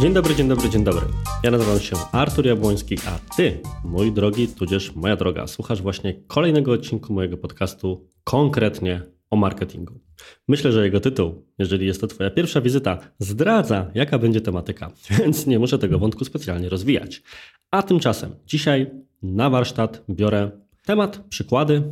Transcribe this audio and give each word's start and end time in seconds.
Dzień 0.00 0.12
dobry, 0.12 0.34
dzień 0.34 0.48
dobry, 0.48 0.70
dzień 0.70 0.84
dobry. 0.84 1.06
Ja 1.42 1.50
nazywam 1.50 1.80
się 1.80 1.96
Artur 2.12 2.46
Jabłoński, 2.46 2.96
a 3.06 3.34
ty, 3.36 3.60
mój 3.84 4.12
drogi, 4.12 4.48
tudzież 4.48 4.94
moja 4.94 5.16
droga, 5.16 5.46
słuchasz 5.46 5.82
właśnie 5.82 6.14
kolejnego 6.26 6.72
odcinku 6.72 7.12
mojego 7.12 7.36
podcastu 7.36 8.08
konkretnie 8.24 9.02
o 9.30 9.36
marketingu. 9.36 10.00
Myślę, 10.48 10.72
że 10.72 10.84
jego 10.84 11.00
tytuł, 11.00 11.46
jeżeli 11.58 11.86
jest 11.86 12.00
to 12.00 12.06
Twoja 12.06 12.30
pierwsza 12.30 12.60
wizyta, 12.60 12.98
zdradza, 13.18 13.90
jaka 13.94 14.18
będzie 14.18 14.40
tematyka, 14.40 14.92
więc 15.18 15.46
nie 15.46 15.58
muszę 15.58 15.78
tego 15.78 15.98
wątku 15.98 16.24
specjalnie 16.24 16.68
rozwijać. 16.68 17.22
A 17.70 17.82
tymczasem 17.82 18.34
dzisiaj 18.46 18.90
na 19.22 19.50
warsztat 19.50 20.04
biorę 20.10 20.50
temat, 20.84 21.24
przykłady 21.28 21.82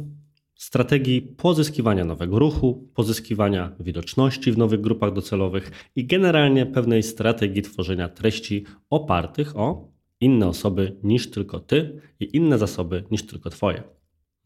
strategii 0.58 1.22
pozyskiwania 1.22 2.04
nowego 2.04 2.38
ruchu, 2.38 2.88
pozyskiwania 2.94 3.72
widoczności 3.80 4.52
w 4.52 4.58
nowych 4.58 4.80
grupach 4.80 5.12
docelowych 5.12 5.70
i 5.96 6.06
generalnie 6.06 6.66
pewnej 6.66 7.02
strategii 7.02 7.62
tworzenia 7.62 8.08
treści 8.08 8.64
opartych 8.90 9.56
o 9.56 9.88
inne 10.20 10.48
osoby 10.48 10.96
niż 11.02 11.30
tylko 11.30 11.60
Ty 11.60 12.00
i 12.20 12.36
inne 12.36 12.58
zasoby 12.58 13.04
niż 13.10 13.26
tylko 13.26 13.50
Twoje. 13.50 13.82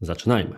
Zaczynajmy. 0.01 0.55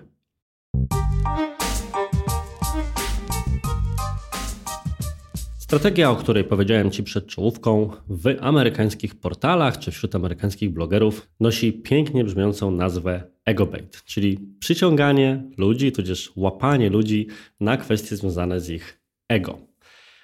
Strategia, 5.76 6.12
o 6.12 6.16
której 6.16 6.44
powiedziałem 6.44 6.92
Ci 6.92 7.04
przed 7.04 7.28
czołówką, 7.28 7.90
w 8.10 8.36
amerykańskich 8.42 9.16
portalach 9.16 9.80
czy 9.80 9.92
wśród 9.92 10.16
amerykańskich 10.16 10.70
blogerów 10.70 11.30
nosi 11.40 11.74
pięknie 11.74 12.24
brzmiącą 12.24 12.72
nazwę 12.72 13.24
egobait, 13.46 14.04
czyli 14.06 14.40
przyciąganie 14.60 15.44
ludzi, 15.58 15.92
tudzież 15.92 16.32
łapanie 16.36 16.90
ludzi 16.90 17.28
na 17.60 17.78
kwestie 17.78 18.16
związane 18.16 18.60
z 18.60 18.70
ich 18.70 19.02
ego. 19.30 19.58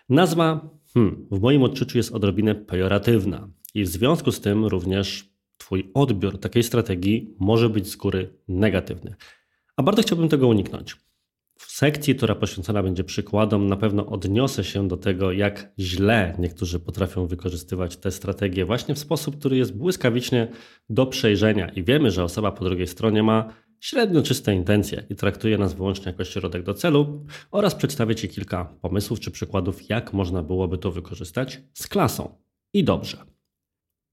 Nazwa 0.10 0.70
hmm, 0.94 1.28
w 1.32 1.42
moim 1.42 1.64
odczuciu 1.64 1.98
jest 1.98 2.12
odrobinę 2.12 2.56
pejoratywna 2.56 3.48
i 3.74 3.84
w 3.84 3.88
związku 3.88 4.32
z 4.32 4.42
tym 4.42 4.66
również 4.66 5.32
Twój 5.58 5.92
odbiór 5.94 6.40
takiej 6.40 6.64
strategii 6.64 7.36
może 7.40 7.70
być 7.70 7.88
z 7.88 7.96
góry 7.96 8.34
negatywny. 8.48 9.16
A 9.78 9.84
bardzo 9.84 10.02
chciałbym 10.02 10.30
tego 10.30 10.48
uniknąć. 10.48 10.96
W 11.68 11.72
sekcji, 11.72 12.16
która 12.16 12.36
poświęcona 12.36 12.84
będzie 12.84 13.04
przykładom, 13.04 13.68
na 13.68 13.78
pewno 13.78 14.06
odniosę 14.06 14.64
się 14.64 14.88
do 14.88 14.98
tego, 14.98 15.32
jak 15.32 15.74
źle 15.80 16.36
niektórzy 16.40 16.80
potrafią 16.80 17.28
wykorzystywać 17.28 17.98
te 17.98 18.12
strategie 18.12 18.66
właśnie 18.66 18.96
w 18.96 19.00
sposób, 19.00 19.40
który 19.40 19.58
jest 19.58 19.78
błyskawicznie 19.78 20.48
do 20.90 21.06
przejrzenia 21.06 21.70
i 21.70 21.84
wiemy, 21.84 22.12
że 22.12 22.24
osoba 22.24 22.52
po 22.52 22.66
drugiej 22.66 22.88
stronie 22.88 23.24
ma 23.24 23.54
średnio 23.80 24.22
czyste 24.22 24.56
intencje 24.56 25.04
i 25.10 25.16
traktuje 25.16 25.58
nas 25.58 25.74
wyłącznie 25.74 26.06
jako 26.06 26.24
środek 26.24 26.64
do 26.64 26.74
celu 26.74 27.26
oraz 27.52 27.76
przedstawię 27.76 28.16
Ci 28.16 28.30
kilka 28.30 28.66
pomysłów 28.66 29.20
czy 29.20 29.32
przykładów, 29.32 29.90
jak 29.90 30.14
można 30.14 30.44
byłoby 30.44 30.78
to 30.78 30.92
wykorzystać 30.92 31.62
z 31.74 31.88
klasą 31.88 32.36
i 32.74 32.84
dobrze. 32.84 33.18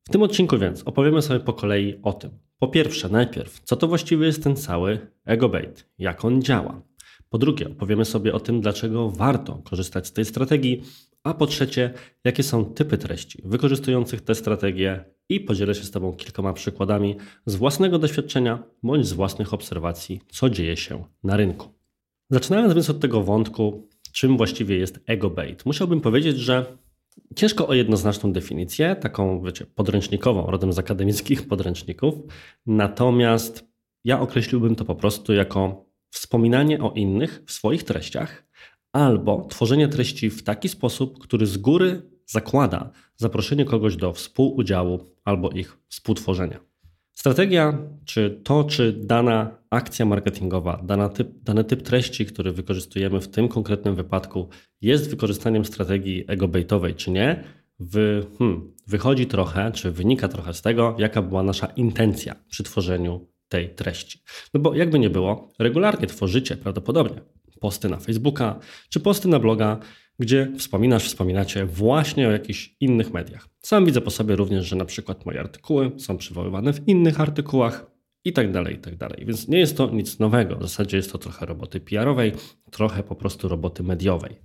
W 0.09 0.11
tym 0.11 0.23
odcinku 0.23 0.59
więc 0.59 0.83
opowiemy 0.83 1.23
sobie 1.23 1.41
po 1.41 1.53
kolei 1.53 2.01
o 2.03 2.13
tym. 2.13 2.31
Po 2.59 2.69
pierwsze, 2.69 3.09
najpierw, 3.09 3.61
co 3.61 3.77
to 3.77 3.89
właściwie 3.89 4.27
jest 4.27 4.45
ten 4.45 4.57
cały 4.57 5.13
ego 5.25 5.49
bait, 5.49 5.91
jak 5.99 6.25
on 6.25 6.43
działa. 6.43 6.88
Po 7.29 7.39
drugie, 7.39 7.69
opowiemy 7.71 8.05
sobie 8.05 8.35
o 8.35 8.41
tym, 8.41 8.61
dlaczego 8.61 9.11
warto 9.11 9.63
korzystać 9.65 10.07
z 10.07 10.13
tej 10.13 10.25
strategii, 10.25 10.83
a 11.23 11.35
po 11.35 11.47
trzecie, 11.47 11.95
jakie 12.25 12.43
są 12.43 12.65
typy 12.65 12.99
treści 12.99 13.43
wykorzystujących 13.45 14.21
tę 14.21 14.35
strategię 14.35 15.05
i 15.29 15.41
podzielę 15.41 15.75
się 15.75 15.85
z 15.85 15.91
Tobą 15.91 16.13
kilkoma 16.13 16.53
przykładami 16.53 17.17
z 17.47 17.57
własnego 17.57 17.99
doświadczenia 17.99 18.63
bądź 18.83 19.07
z 19.07 19.13
własnych 19.13 19.55
obserwacji, 19.55 20.21
co 20.29 20.51
dzieje 20.51 20.77
się 20.77 21.05
na 21.25 21.37
rynku. 21.37 21.69
Zaczynając 22.31 22.75
więc 22.75 22.91
od 22.91 23.01
tego 23.01 23.23
wątku, 23.23 23.89
czym 24.13 24.37
właściwie 24.37 24.77
jest 24.77 25.01
ego 25.07 25.31
bait, 25.31 25.67
musiałbym 25.67 26.01
powiedzieć, 26.01 26.39
że 26.39 26.67
ciężko 27.37 27.69
o 27.69 27.75
jednoznaczną 27.75 28.33
definicję, 28.33 28.97
taką, 28.97 29.43
wiecie, 29.43 29.67
podręcznikową, 29.67 30.47
rodem 30.47 30.73
z 30.73 30.79
akademickich 30.79 31.47
podręczników, 31.49 32.15
natomiast 32.67 33.69
ja 34.05 34.21
określiłbym 34.21 34.75
to 34.75 34.85
po 34.85 34.95
prostu 34.95 35.33
jako 35.33 35.88
wspominanie 36.11 36.81
o 36.81 36.93
innych 36.93 37.43
w 37.47 37.53
swoich 37.53 37.85
treściach 37.85 38.45
albo 38.93 39.47
tworzenie 39.51 39.89
treści 39.89 40.31
w 40.31 40.43
taki 40.43 40.69
sposób, 40.69 41.19
który 41.19 41.47
z 41.47 41.57
góry 41.57 42.03
zakłada 42.27 42.91
zaproszenie 43.17 43.65
kogoś 43.65 43.97
do 43.97 44.13
współudziału 44.13 45.01
albo 45.25 45.51
ich 45.51 45.79
współtworzenia. 45.89 46.61
Strategia, 47.13 47.79
czy 48.05 48.41
to, 48.45 48.65
czy 48.65 48.93
dana 48.93 49.59
akcja 49.71 50.07
marketingowa, 50.07 50.83
dana 50.85 51.09
typ, 51.09 51.29
dany 51.43 51.65
typ 51.65 51.83
treści, 51.83 52.27
który 52.27 52.53
wykorzystujemy 52.53 53.21
w 53.21 53.29
tym 53.29 53.49
konkretnym 53.49 53.95
wypadku, 53.95 54.49
jest 54.81 55.11
wykorzystaniem 55.11 55.65
strategii 55.65 56.25
ego-baitowej, 56.29 56.95
czy 56.95 57.11
nie, 57.11 57.45
wy, 57.81 58.27
hmm, 58.39 58.75
wychodzi 58.87 59.27
trochę, 59.27 59.73
czy 59.73 59.93
wynika 59.93 60.29
trochę 60.29 60.55
z 60.55 60.63
tego, 60.63 60.97
jaka 60.99 61.23
była 61.23 61.43
nasza 61.43 61.67
intencja 61.67 62.35
przy 62.49 62.63
tworzeniu 62.63 63.29
tej 63.49 63.75
treści. 63.75 64.23
No 64.55 64.61
bo 64.61 64.75
jakby 64.75 64.99
nie 64.99 65.11
było, 65.11 65.53
regularnie 65.59 66.07
tworzycie 66.07 66.57
prawdopodobnie 66.57 67.21
posty 67.61 67.89
na 67.89 67.97
Facebooka 67.97 68.59
czy 68.89 69.01
posty 69.01 69.29
na 69.29 69.39
bloga, 69.39 69.79
gdzie 70.19 70.53
wspominasz, 70.59 71.05
wspominacie 71.05 71.67
właśnie 71.67 72.29
o 72.29 72.31
jakichś 72.31 72.77
innych 72.81 73.13
mediach. 73.13 73.49
Sam 73.61 73.87
widzę 73.87 74.01
po 74.01 74.11
sobie 74.11 74.37
również, 74.37 74.67
że 74.67 74.77
na 74.77 74.85
przykład 74.85 75.27
moje 75.27 75.41
artykuły 75.41 75.93
są 75.99 76.19
przywoływane 76.19 76.73
w 76.73 76.89
innych 76.89 77.21
artykułach 77.21 77.87
i 78.25 78.33
tak 78.33 78.53
dalej, 78.53 78.75
i 78.75 78.79
tak 78.79 78.97
dalej. 78.97 79.25
Więc 79.27 79.49
nie 79.49 79.59
jest 79.59 79.77
to 79.77 79.91
nic 79.91 80.19
nowego. 80.19 80.57
W 80.57 80.63
zasadzie 80.63 80.97
jest 80.97 81.13
to 81.13 81.19
trochę 81.19 81.47
roboty 81.47 81.81
PR-owej, 81.81 82.33
trochę 82.71 83.03
po 83.03 83.15
prostu 83.15 83.49
roboty 83.49 83.83
mediowej. 83.83 84.37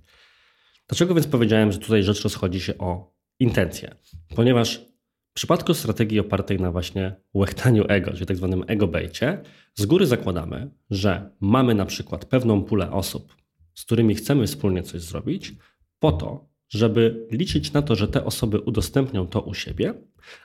Dlaczego 0.88 1.14
więc 1.14 1.26
powiedziałem, 1.26 1.72
że 1.72 1.78
tutaj 1.78 2.02
rzecz 2.02 2.22
rozchodzi 2.22 2.60
się 2.60 2.78
o 2.78 3.14
intencje? 3.38 3.94
Ponieważ 4.36 4.93
w 5.34 5.36
przypadku 5.36 5.74
strategii 5.74 6.20
opartej 6.20 6.60
na 6.60 6.72
właśnie 6.72 7.16
łechtaniu 7.34 7.84
ego, 7.88 8.12
czyli 8.12 8.26
tak 8.26 8.36
zwanym 8.36 8.64
ego 8.66 8.88
bejcie, 8.88 9.42
z 9.74 9.86
góry 9.86 10.06
zakładamy, 10.06 10.70
że 10.90 11.30
mamy 11.40 11.74
na 11.74 11.86
przykład 11.86 12.24
pewną 12.24 12.62
pulę 12.62 12.92
osób, 12.92 13.36
z 13.74 13.84
którymi 13.84 14.14
chcemy 14.14 14.46
wspólnie 14.46 14.82
coś 14.82 15.02
zrobić, 15.02 15.54
po 15.98 16.12
to, 16.12 16.48
żeby 16.68 17.26
liczyć 17.30 17.72
na 17.72 17.82
to, 17.82 17.94
że 17.94 18.08
te 18.08 18.24
osoby 18.24 18.60
udostępnią 18.60 19.26
to 19.26 19.40
u 19.40 19.54
siebie, 19.54 19.94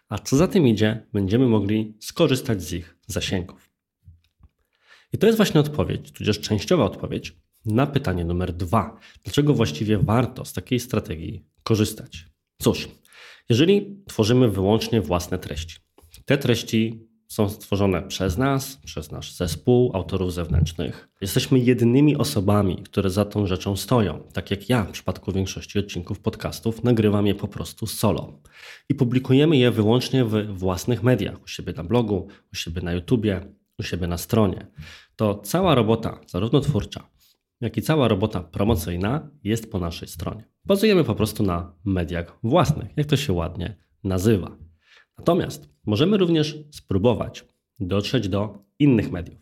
a 0.09 0.17
co 0.17 0.37
za 0.37 0.47
tym 0.47 0.67
idzie, 0.67 1.07
będziemy 1.13 1.47
mogli 1.47 1.97
skorzystać 1.99 2.63
z 2.63 2.73
ich 2.73 2.97
zasięgów. 3.07 3.69
I 5.13 5.17
to 5.17 5.27
jest 5.27 5.37
właśnie 5.37 5.59
odpowiedź, 5.59 6.11
tudzież 6.11 6.39
częściowa 6.39 6.85
odpowiedź 6.85 7.35
na 7.65 7.87
pytanie 7.87 8.25
numer 8.25 8.53
dwa. 8.53 8.99
Dlaczego 9.23 9.53
właściwie 9.53 9.97
warto 9.97 10.45
z 10.45 10.53
takiej 10.53 10.79
strategii 10.79 11.45
korzystać? 11.63 12.25
Cóż, 12.61 12.89
jeżeli 13.49 14.03
tworzymy 14.07 14.49
wyłącznie 14.49 15.01
własne 15.01 15.37
treści, 15.37 15.77
te 16.25 16.37
treści 16.37 17.09
są 17.27 17.49
stworzone 17.49 18.01
przez 18.01 18.37
nas, 18.37 18.77
przez 18.85 19.11
nasz 19.11 19.33
zespół 19.33 19.91
autorów 19.93 20.33
zewnętrznych. 20.33 21.09
Jesteśmy 21.21 21.59
jedynymi 21.59 22.15
osobami, 22.15 22.83
które 22.83 23.09
za 23.09 23.25
tą 23.25 23.45
rzeczą 23.45 23.75
stoją. 23.75 24.23
Tak 24.33 24.51
jak 24.51 24.69
ja 24.69 24.83
w 24.83 24.91
przypadku 24.91 25.31
większości 25.31 25.79
odcinków 25.79 26.19
podcastów 26.19 26.83
nagrywam 26.83 27.27
je 27.27 27.35
po 27.35 27.47
prostu 27.47 27.87
solo. 27.87 28.41
I 28.89 28.95
publikujemy 28.95 29.57
je 29.57 29.71
wyłącznie 29.71 30.25
w 30.25 30.57
własnych 30.57 31.03
mediach, 31.03 31.43
u 31.43 31.47
siebie 31.47 31.73
na 31.73 31.83
blogu, 31.83 32.27
u 32.53 32.55
siebie 32.55 32.81
na 32.81 32.93
YouTubie, 32.93 33.41
u 33.79 33.83
siebie 33.83 34.07
na 34.07 34.17
stronie. 34.17 34.67
To 35.15 35.35
cała 35.35 35.75
robota, 35.75 36.19
zarówno 36.27 36.59
twórcza, 36.59 37.09
jak 37.61 37.77
i 37.77 37.81
cała 37.81 38.07
robota 38.07 38.43
promocyjna 38.43 39.29
jest 39.43 39.71
po 39.71 39.79
naszej 39.79 40.07
stronie. 40.07 40.43
Bazujemy 40.69 41.03
po 41.03 41.15
prostu 41.15 41.43
na 41.43 41.73
mediach 41.85 42.39
własnych, 42.43 42.89
jak 42.97 43.07
to 43.07 43.17
się 43.17 43.33
ładnie 43.33 43.75
nazywa. 44.03 44.57
Natomiast 45.17 45.69
możemy 45.85 46.17
również 46.17 46.57
spróbować 46.71 47.45
dotrzeć 47.79 48.29
do 48.29 48.63
innych 48.79 49.11
mediów. 49.11 49.39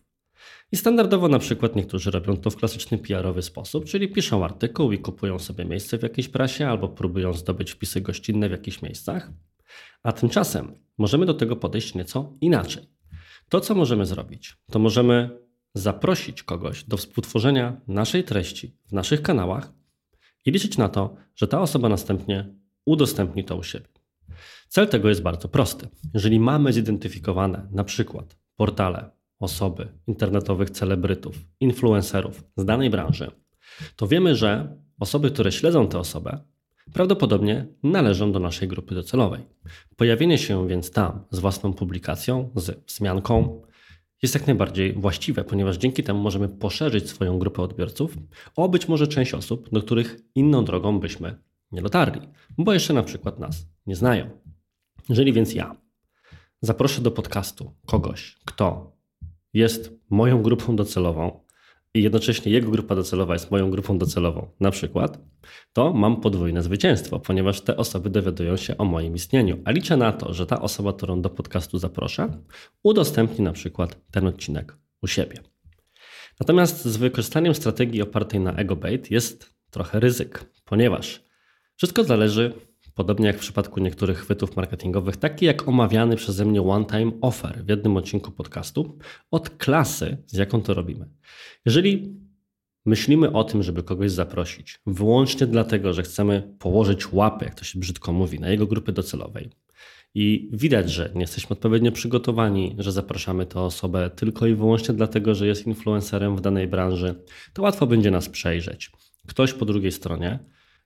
I 0.72 0.78
standardowo 0.78 1.28
na 1.28 1.40
przykład 1.40 1.76
niektórzy 1.76 2.12
robią 2.12 2.38
to 2.38 2.50
w 2.50 2.56
klasyczny 2.56 2.98
PR-owy 2.98 3.42
sposób, 3.42 3.86
czyli 3.86 4.08
piszą 4.08 4.46
artykuł 4.46 4.92
i 4.92 5.00
kupują 5.00 5.40
sobie 5.40 5.66
miejsce 5.66 5.98
w 5.98 6.04
jakiejś 6.04 6.30
prasie 6.30 6.68
albo 6.68 6.90
próbują 6.90 7.34
zdobyć 7.34 7.72
wpisy 7.72 8.02
gościnne 8.02 8.50
w 8.50 8.52
jakichś 8.52 8.82
miejscach. 8.82 9.32
A 10.04 10.12
tymczasem 10.12 10.76
możemy 10.98 11.26
do 11.26 11.34
tego 11.34 11.56
podejść 11.56 11.96
nieco 11.96 12.34
inaczej. 12.42 12.84
To, 13.50 13.62
co 13.62 13.76
możemy 13.76 14.06
zrobić, 14.06 14.58
to 14.72 14.80
możemy 14.80 15.30
zaprosić 15.74 16.44
kogoś 16.44 16.84
do 16.84 16.98
współtworzenia 16.98 17.82
naszej 17.88 18.24
treści 18.24 18.76
w 18.86 18.92
naszych 18.92 19.22
kanałach 19.22 19.77
i 20.48 20.52
liczyć 20.52 20.78
na 20.78 20.90
to, 20.90 21.16
że 21.36 21.48
ta 21.48 21.62
osoba 21.62 21.90
następnie 21.90 22.54
udostępni 22.86 23.44
to 23.44 23.56
u 23.56 23.64
siebie. 23.64 23.88
Cel 24.68 24.88
tego 24.88 25.10
jest 25.10 25.22
bardzo 25.22 25.48
prosty. 25.48 25.88
Jeżeli 26.14 26.40
mamy 26.40 26.74
zidentyfikowane 26.74 27.68
na 27.72 27.84
przykład 27.84 28.38
portale, 28.56 29.10
osoby, 29.40 29.88
internetowych 30.08 30.70
celebrytów, 30.70 31.36
influencerów 31.60 32.44
z 32.58 32.66
danej 32.66 32.90
branży, 32.90 33.32
to 33.96 34.08
wiemy, 34.08 34.36
że 34.36 34.78
osoby, 35.00 35.32
które 35.32 35.52
śledzą 35.52 35.88
tę 35.88 36.00
osobę, 36.00 36.40
prawdopodobnie 36.94 37.68
należą 37.84 38.32
do 38.32 38.40
naszej 38.40 38.68
grupy 38.68 38.96
docelowej. 38.96 39.42
Pojawienie 39.96 40.38
się 40.38 40.68
więc 40.68 40.92
tam 40.92 41.26
z 41.32 41.40
własną 41.40 41.74
publikacją, 41.74 42.50
z 42.56 42.86
wzmianką, 42.86 43.62
jest 44.22 44.34
jak 44.34 44.48
najbardziej 44.48 44.94
właściwe, 44.94 45.44
ponieważ 45.44 45.78
dzięki 45.78 46.04
temu 46.04 46.20
możemy 46.20 46.50
poszerzyć 46.50 47.10
swoją 47.10 47.40
grupę 47.40 47.62
odbiorców 47.62 48.18
o 48.56 48.70
być 48.70 48.88
może 48.88 49.08
część 49.08 49.34
osób, 49.34 49.70
do 49.70 49.82
których 49.82 50.20
inną 50.36 50.66
drogą 50.66 51.00
byśmy 51.00 51.40
nie 51.72 51.82
dotarli, 51.82 52.22
bo 52.58 52.74
jeszcze 52.74 52.94
na 52.94 53.04
przykład 53.04 53.40
nas 53.40 53.68
nie 53.86 53.96
znają. 53.96 54.30
Jeżeli 55.10 55.34
więc 55.34 55.54
ja 55.54 55.76
zaproszę 56.62 57.02
do 57.02 57.12
podcastu 57.12 57.72
kogoś, 57.86 58.38
kto 58.46 58.98
jest 59.54 59.92
moją 60.10 60.42
grupą 60.42 60.76
docelową 60.76 61.47
i 61.94 62.04
jednocześnie 62.04 62.52
jego 62.52 62.72
grupa 62.72 62.96
docelowa 62.96 63.34
jest 63.34 63.52
moją 63.52 63.72
grupą 63.72 63.98
docelową, 63.98 64.50
na 64.60 64.72
przykład, 64.72 65.20
to 65.74 65.94
mam 65.94 66.22
podwójne 66.22 66.64
zwycięstwo, 66.64 67.20
ponieważ 67.20 67.62
te 67.62 67.78
osoby 67.78 68.10
dowiadują 68.10 68.58
się 68.58 68.78
o 68.78 68.86
moim 68.86 69.16
istnieniu. 69.16 69.62
A 69.66 69.72
liczę 69.72 69.98
na 69.98 70.12
to, 70.12 70.34
że 70.34 70.46
ta 70.46 70.62
osoba, 70.62 70.94
którą 70.94 71.22
do 71.22 71.30
podcastu 71.30 71.78
zaproszę, 71.78 72.42
udostępni 72.84 73.46
na 73.46 73.54
przykład 73.54 73.98
ten 74.12 74.28
odcinek 74.28 74.78
u 75.02 75.08
siebie. 75.08 75.38
Natomiast 76.40 76.86
z 76.86 76.98
wykorzystaniem 76.98 77.56
strategii 77.56 78.02
opartej 78.02 78.40
na 78.40 78.56
ego 78.56 78.76
bait 78.76 79.12
jest 79.12 79.56
trochę 79.70 80.00
ryzyk, 80.00 80.46
ponieważ 80.66 81.24
wszystko 81.76 82.04
zależy, 82.04 82.54
podobnie 82.98 83.28
jak 83.28 83.38
w 83.38 83.40
przypadku 83.40 83.80
niektórych 83.80 84.18
chwytów 84.18 84.56
marketingowych, 84.56 85.18
taki 85.18 85.46
jak 85.46 85.68
omawiany 85.68 86.16
przeze 86.16 86.46
mnie 86.46 86.62
one-time 86.62 87.12
offer 87.22 87.66
w 87.66 87.70
jednym 87.70 87.98
odcinku 87.98 88.32
podcastu, 88.32 88.98
od 89.32 89.50
klasy, 89.50 90.18
z 90.26 90.38
jaką 90.38 90.62
to 90.62 90.74
robimy. 90.74 91.10
Jeżeli 91.66 92.16
myślimy 92.86 93.32
o 93.32 93.44
tym, 93.44 93.64
żeby 93.64 93.84
kogoś 93.84 94.12
zaprosić, 94.12 94.80
wyłącznie 94.86 95.48
dlatego, 95.48 95.94
że 95.94 96.04
chcemy 96.04 96.56
położyć 96.60 97.14
łapy, 97.14 97.46
jak 97.46 97.56
to 97.56 97.64
się 97.64 97.80
brzydko 97.80 98.14
mówi, 98.14 98.40
na 98.40 98.50
jego 98.50 98.68
grupy 98.68 98.92
docelowej, 98.92 99.50
i 100.16 100.50
widać, 100.54 100.92
że 100.92 101.12
nie 101.16 101.22
jesteśmy 101.22 101.50
odpowiednio 101.54 101.92
przygotowani, 101.92 102.76
że 102.80 102.92
zapraszamy 102.92 103.46
tę 103.46 103.62
osobę 103.62 104.10
tylko 104.10 104.48
i 104.48 104.56
wyłącznie 104.56 104.94
dlatego, 104.94 105.36
że 105.36 105.48
jest 105.48 105.68
influencerem 105.68 106.36
w 106.36 106.42
danej 106.42 106.68
branży, 106.68 107.16
to 107.54 107.62
łatwo 107.62 107.88
będzie 107.88 108.12
nas 108.12 108.30
przejrzeć. 108.30 108.92
Ktoś 109.28 109.54
po 109.54 109.66
drugiej 109.66 109.92
stronie, 109.92 110.40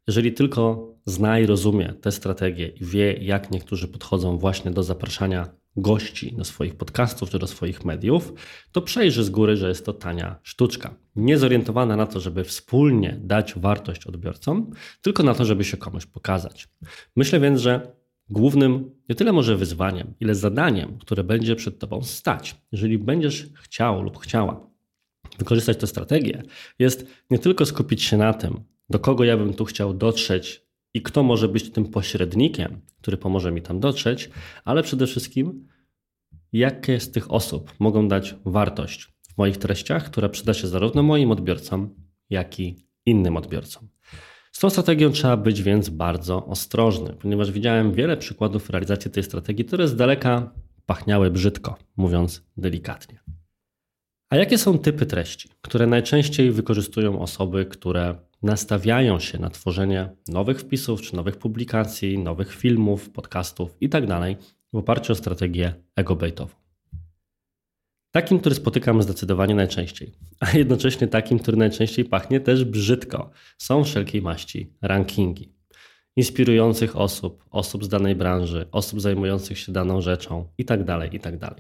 jeżeli 0.07 0.33
tylko 0.33 0.92
zna 1.06 1.39
i 1.39 1.45
rozumie 1.45 1.94
tę 2.01 2.12
strategię 2.12 2.68
i 2.68 2.86
wie, 2.86 3.13
jak 3.13 3.51
niektórzy 3.51 3.88
podchodzą 3.88 4.38
właśnie 4.38 4.71
do 4.71 4.83
zapraszania 4.83 5.62
gości 5.75 6.36
do 6.38 6.44
swoich 6.44 6.75
podcastów 6.75 7.30
czy 7.30 7.39
do 7.39 7.48
swoich 7.48 7.86
mediów, 7.86 8.33
to 8.71 8.81
przejrzy 8.81 9.24
z 9.24 9.30
góry, 9.30 9.57
że 9.57 9.69
jest 9.69 9.86
to 9.86 9.94
tania 9.94 10.39
sztuczka. 10.44 10.95
Niezorientowana 11.15 11.95
na 11.95 12.06
to, 12.06 12.19
żeby 12.19 12.44
wspólnie 12.44 13.19
dać 13.21 13.53
wartość 13.57 14.06
odbiorcom, 14.06 14.71
tylko 15.01 15.24
na 15.24 15.33
to, 15.33 15.45
żeby 15.45 15.63
się 15.63 15.77
komuś 15.77 16.06
pokazać. 16.06 16.68
Myślę 17.15 17.39
więc, 17.39 17.62
że 17.62 17.95
głównym 18.30 18.92
nie 19.09 19.15
tyle 19.15 19.33
może 19.33 19.57
wyzwaniem, 19.57 20.13
ile 20.19 20.36
zadaniem, 20.36 20.98
które 20.98 21.24
będzie 21.24 21.56
przed 21.56 21.80
Tobą 21.80 22.03
stać, 22.03 22.56
jeżeli 22.71 22.98
będziesz 22.98 23.50
chciał 23.53 24.01
lub 24.01 24.18
chciała 24.18 24.71
wykorzystać 25.39 25.77
tę 25.77 25.88
strategię, 25.88 26.44
jest 26.80 27.07
nie 27.30 27.39
tylko 27.39 27.65
skupić 27.65 28.03
się 28.03 28.18
na 28.18 28.33
tym, 28.33 28.63
do 28.92 29.00
kogo 29.00 29.24
ja 29.24 29.38
bym 29.38 29.54
tu 29.54 29.66
chciał 29.66 29.94
dotrzeć 29.94 30.66
i 30.94 31.02
kto 31.02 31.24
może 31.24 31.48
być 31.48 31.72
tym 31.72 31.86
pośrednikiem, 31.86 32.82
który 33.02 33.18
pomoże 33.18 33.52
mi 33.52 33.62
tam 33.62 33.80
dotrzeć, 33.80 34.30
ale 34.66 34.84
przede 34.84 35.08
wszystkim, 35.08 35.68
jakie 36.54 37.00
z 37.00 37.12
tych 37.12 37.32
osób 37.32 37.74
mogą 37.80 38.08
dać 38.08 38.36
wartość 38.46 39.04
w 39.04 39.38
moich 39.38 39.58
treściach, 39.58 40.06
która 40.06 40.30
przyda 40.30 40.54
się 40.54 40.68
zarówno 40.68 41.04
moim 41.04 41.32
odbiorcom, 41.32 41.96
jak 42.30 42.60
i 42.60 42.88
innym 43.06 43.38
odbiorcom. 43.38 43.88
Z 44.52 44.60
tą 44.60 44.70
strategią 44.70 45.12
trzeba 45.12 45.38
być 45.38 45.64
więc 45.64 45.90
bardzo 45.90 46.46
ostrożny, 46.46 47.14
ponieważ 47.14 47.52
widziałem 47.52 47.94
wiele 47.94 48.18
przykładów 48.18 48.70
realizacji 48.70 49.12
tej 49.12 49.24
strategii, 49.24 49.66
które 49.66 49.88
z 49.88 49.96
daleka 49.96 50.54
pachniały 50.86 51.32
brzydko, 51.32 51.78
mówiąc 51.98 52.44
delikatnie. 52.58 53.20
A 54.30 54.36
jakie 54.36 54.58
są 54.58 54.80
typy 54.80 55.06
treści, 55.06 55.50
które 55.62 55.88
najczęściej 55.88 56.52
wykorzystują 56.52 57.20
osoby, 57.20 57.66
które 57.66 58.16
nastawiają 58.44 59.20
się 59.20 59.40
na 59.40 59.50
tworzenie 59.50 60.10
nowych 60.28 60.60
wpisów, 60.60 61.02
czy 61.02 61.16
nowych 61.16 61.38
publikacji, 61.38 62.20
nowych 62.20 62.56
filmów, 62.56 63.10
podcastów 63.10 63.78
itd. 63.82 64.08
Tak 64.08 64.38
w 64.74 64.78
oparciu 64.78 65.14
o 65.14 65.16
strategię 65.16 65.74
ego-baitową? 65.96 66.62
Takim, 68.12 68.40
który 68.40 68.56
spotykam 68.56 69.02
zdecydowanie 69.02 69.56
najczęściej, 69.56 70.12
a 70.40 70.52
jednocześnie 70.58 71.08
takim, 71.08 71.40
który 71.40 71.58
najczęściej 71.58 72.06
pachnie 72.06 72.40
też 72.40 72.66
brzydko, 72.66 73.30
są 73.58 73.84
wszelkiej 73.84 74.22
maści 74.22 74.74
rankingi. 74.82 75.54
Inspirujących 76.16 76.98
osób, 76.98 77.46
osób 77.50 77.86
z 77.86 77.90
danej 77.90 78.16
branży, 78.16 78.68
osób 78.72 79.02
zajmujących 79.02 79.60
się 79.60 79.72
daną 79.72 80.02
rzeczą 80.02 80.48
itd. 80.58 80.86
Tak 80.86 81.14
itd. 81.14 81.56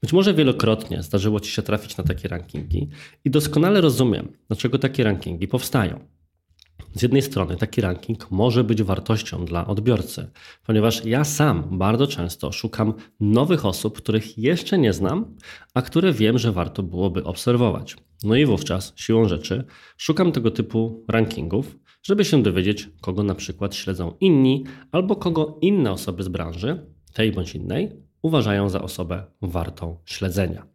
Być 0.00 0.12
może 0.12 0.34
wielokrotnie 0.34 1.02
zdarzyło 1.02 1.40
Ci 1.40 1.50
się 1.50 1.62
trafić 1.62 1.96
na 1.96 2.04
takie 2.04 2.28
rankingi 2.28 2.88
i 3.24 3.30
doskonale 3.30 3.80
rozumiem, 3.80 4.32
dlaczego 4.48 4.78
takie 4.78 5.04
rankingi 5.04 5.48
powstają. 5.48 6.00
Z 6.94 7.02
jednej 7.02 7.22
strony 7.22 7.56
taki 7.56 7.80
ranking 7.80 8.30
może 8.30 8.64
być 8.64 8.82
wartością 8.82 9.44
dla 9.44 9.66
odbiorcy, 9.66 10.30
ponieważ 10.66 11.04
ja 11.04 11.24
sam 11.24 11.78
bardzo 11.78 12.06
często 12.06 12.52
szukam 12.52 12.94
nowych 13.20 13.66
osób, 13.66 13.96
których 13.96 14.38
jeszcze 14.38 14.78
nie 14.78 14.92
znam, 14.92 15.36
a 15.74 15.82
które 15.82 16.12
wiem, 16.12 16.38
że 16.38 16.52
warto 16.52 16.82
byłoby 16.82 17.24
obserwować. 17.24 17.96
No 18.24 18.36
i 18.36 18.46
wówczas, 18.46 18.92
siłą 18.96 19.28
rzeczy, 19.28 19.64
szukam 19.96 20.32
tego 20.32 20.50
typu 20.50 21.04
rankingów, 21.08 21.78
żeby 22.02 22.24
się 22.24 22.42
dowiedzieć, 22.42 22.88
kogo 23.00 23.22
na 23.22 23.34
przykład 23.34 23.74
śledzą 23.74 24.14
inni, 24.20 24.64
albo 24.92 25.16
kogo 25.16 25.58
inne 25.60 25.92
osoby 25.92 26.22
z 26.22 26.28
branży, 26.28 26.86
tej 27.14 27.32
bądź 27.32 27.54
innej, 27.54 28.07
uważają 28.22 28.68
za 28.68 28.82
osobę 28.82 29.24
wartą 29.42 29.96
śledzenia. 30.04 30.66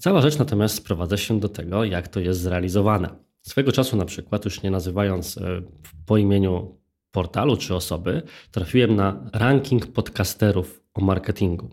Cała 0.00 0.20
rzecz 0.20 0.38
natomiast 0.38 0.74
sprowadza 0.74 1.16
się 1.16 1.40
do 1.40 1.48
tego, 1.48 1.84
jak 1.84 2.08
to 2.08 2.20
jest 2.20 2.40
zrealizowane. 2.40 3.08
Swego 3.42 3.72
czasu 3.72 3.96
na 3.96 4.04
przykład, 4.04 4.44
już 4.44 4.62
nie 4.62 4.70
nazywając 4.70 5.38
e, 5.38 5.62
po 6.06 6.16
imieniu 6.16 6.78
portalu 7.10 7.56
czy 7.56 7.74
osoby, 7.74 8.22
trafiłem 8.50 8.96
na 8.96 9.30
ranking 9.32 9.86
podcasterów 9.86 10.82
o 10.94 11.00
marketingu. 11.00 11.70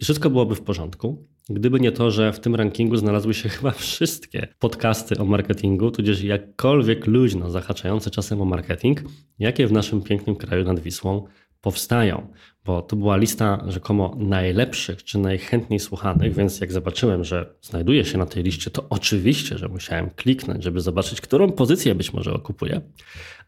I 0.00 0.04
wszystko 0.04 0.30
byłoby 0.30 0.54
w 0.54 0.62
porządku, 0.62 1.28
gdyby 1.48 1.80
nie 1.80 1.92
to, 1.92 2.10
że 2.10 2.32
w 2.32 2.40
tym 2.40 2.54
rankingu 2.54 2.96
znalazły 2.96 3.34
się 3.34 3.48
chyba 3.58 3.70
wszystkie 3.70 4.48
podcasty 4.58 5.18
o 5.18 5.24
marketingu, 5.24 5.90
tudzież 5.90 6.22
jakkolwiek 6.22 7.06
luźno 7.06 7.50
zahaczające 7.50 8.10
czasem 8.10 8.42
o 8.42 8.44
marketing, 8.44 9.02
jakie 9.38 9.66
w 9.66 9.72
naszym 9.72 10.02
pięknym 10.02 10.36
kraju 10.36 10.64
nad 10.64 10.80
Wisłą 10.80 11.26
powstają, 11.60 12.32
bo 12.64 12.82
to 12.82 12.96
była 12.96 13.16
lista 13.16 13.64
rzekomo 13.68 14.16
najlepszych 14.18 15.04
czy 15.04 15.18
najchętniej 15.18 15.80
słuchanych, 15.80 16.34
więc 16.34 16.60
jak 16.60 16.72
zobaczyłem, 16.72 17.24
że 17.24 17.54
znajduje 17.62 18.04
się 18.04 18.18
na 18.18 18.26
tej 18.26 18.42
liście, 18.42 18.70
to 18.70 18.86
oczywiście, 18.90 19.58
że 19.58 19.68
musiałem 19.68 20.10
kliknąć, 20.10 20.64
żeby 20.64 20.80
zobaczyć, 20.80 21.20
którą 21.20 21.52
pozycję 21.52 21.94
być 21.94 22.12
może 22.12 22.32
okupuje. 22.32 22.80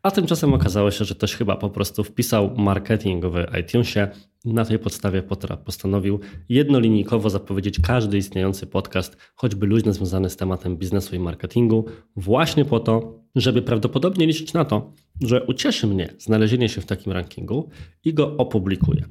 A 0.03 0.11
tymczasem 0.11 0.55
okazało 0.55 0.91
się, 0.91 1.05
że 1.05 1.15
też 1.15 1.37
chyba 1.37 1.57
po 1.57 1.71
prostu 1.71 2.05
wpisał 2.05 2.57
marketing 2.57 3.25
w 3.25 3.59
iTunesie. 3.61 4.09
Na 4.45 4.65
tej 4.65 4.79
podstawie 4.79 5.23
postanowił 5.65 6.21
jednolinijkowo 6.49 7.31
zapowiedzieć 7.31 7.81
każdy 7.81 8.19
istniejący 8.19 8.67
podcast, 8.67 9.17
choćby 9.35 9.67
luźno 9.67 9.93
związany 9.93 10.31
z 10.31 10.37
tematem 10.37 10.77
biznesu 10.77 11.17
i 11.17 11.19
marketingu, 11.19 11.85
właśnie 12.17 12.65
po 12.65 12.81
to, 12.81 13.21
żeby 13.35 13.63
prawdopodobnie 13.63 14.27
liczyć 14.27 14.53
na 14.53 14.65
to, 14.65 14.93
że 15.21 15.47
ucieszy 15.47 15.87
mnie 15.87 16.15
znalezienie 16.19 16.69
się 16.69 16.81
w 16.81 16.87
takim 16.87 17.13
rankingu 17.13 17.69
i 18.05 18.15
go 18.15 18.37
opublikuję. 18.37 19.05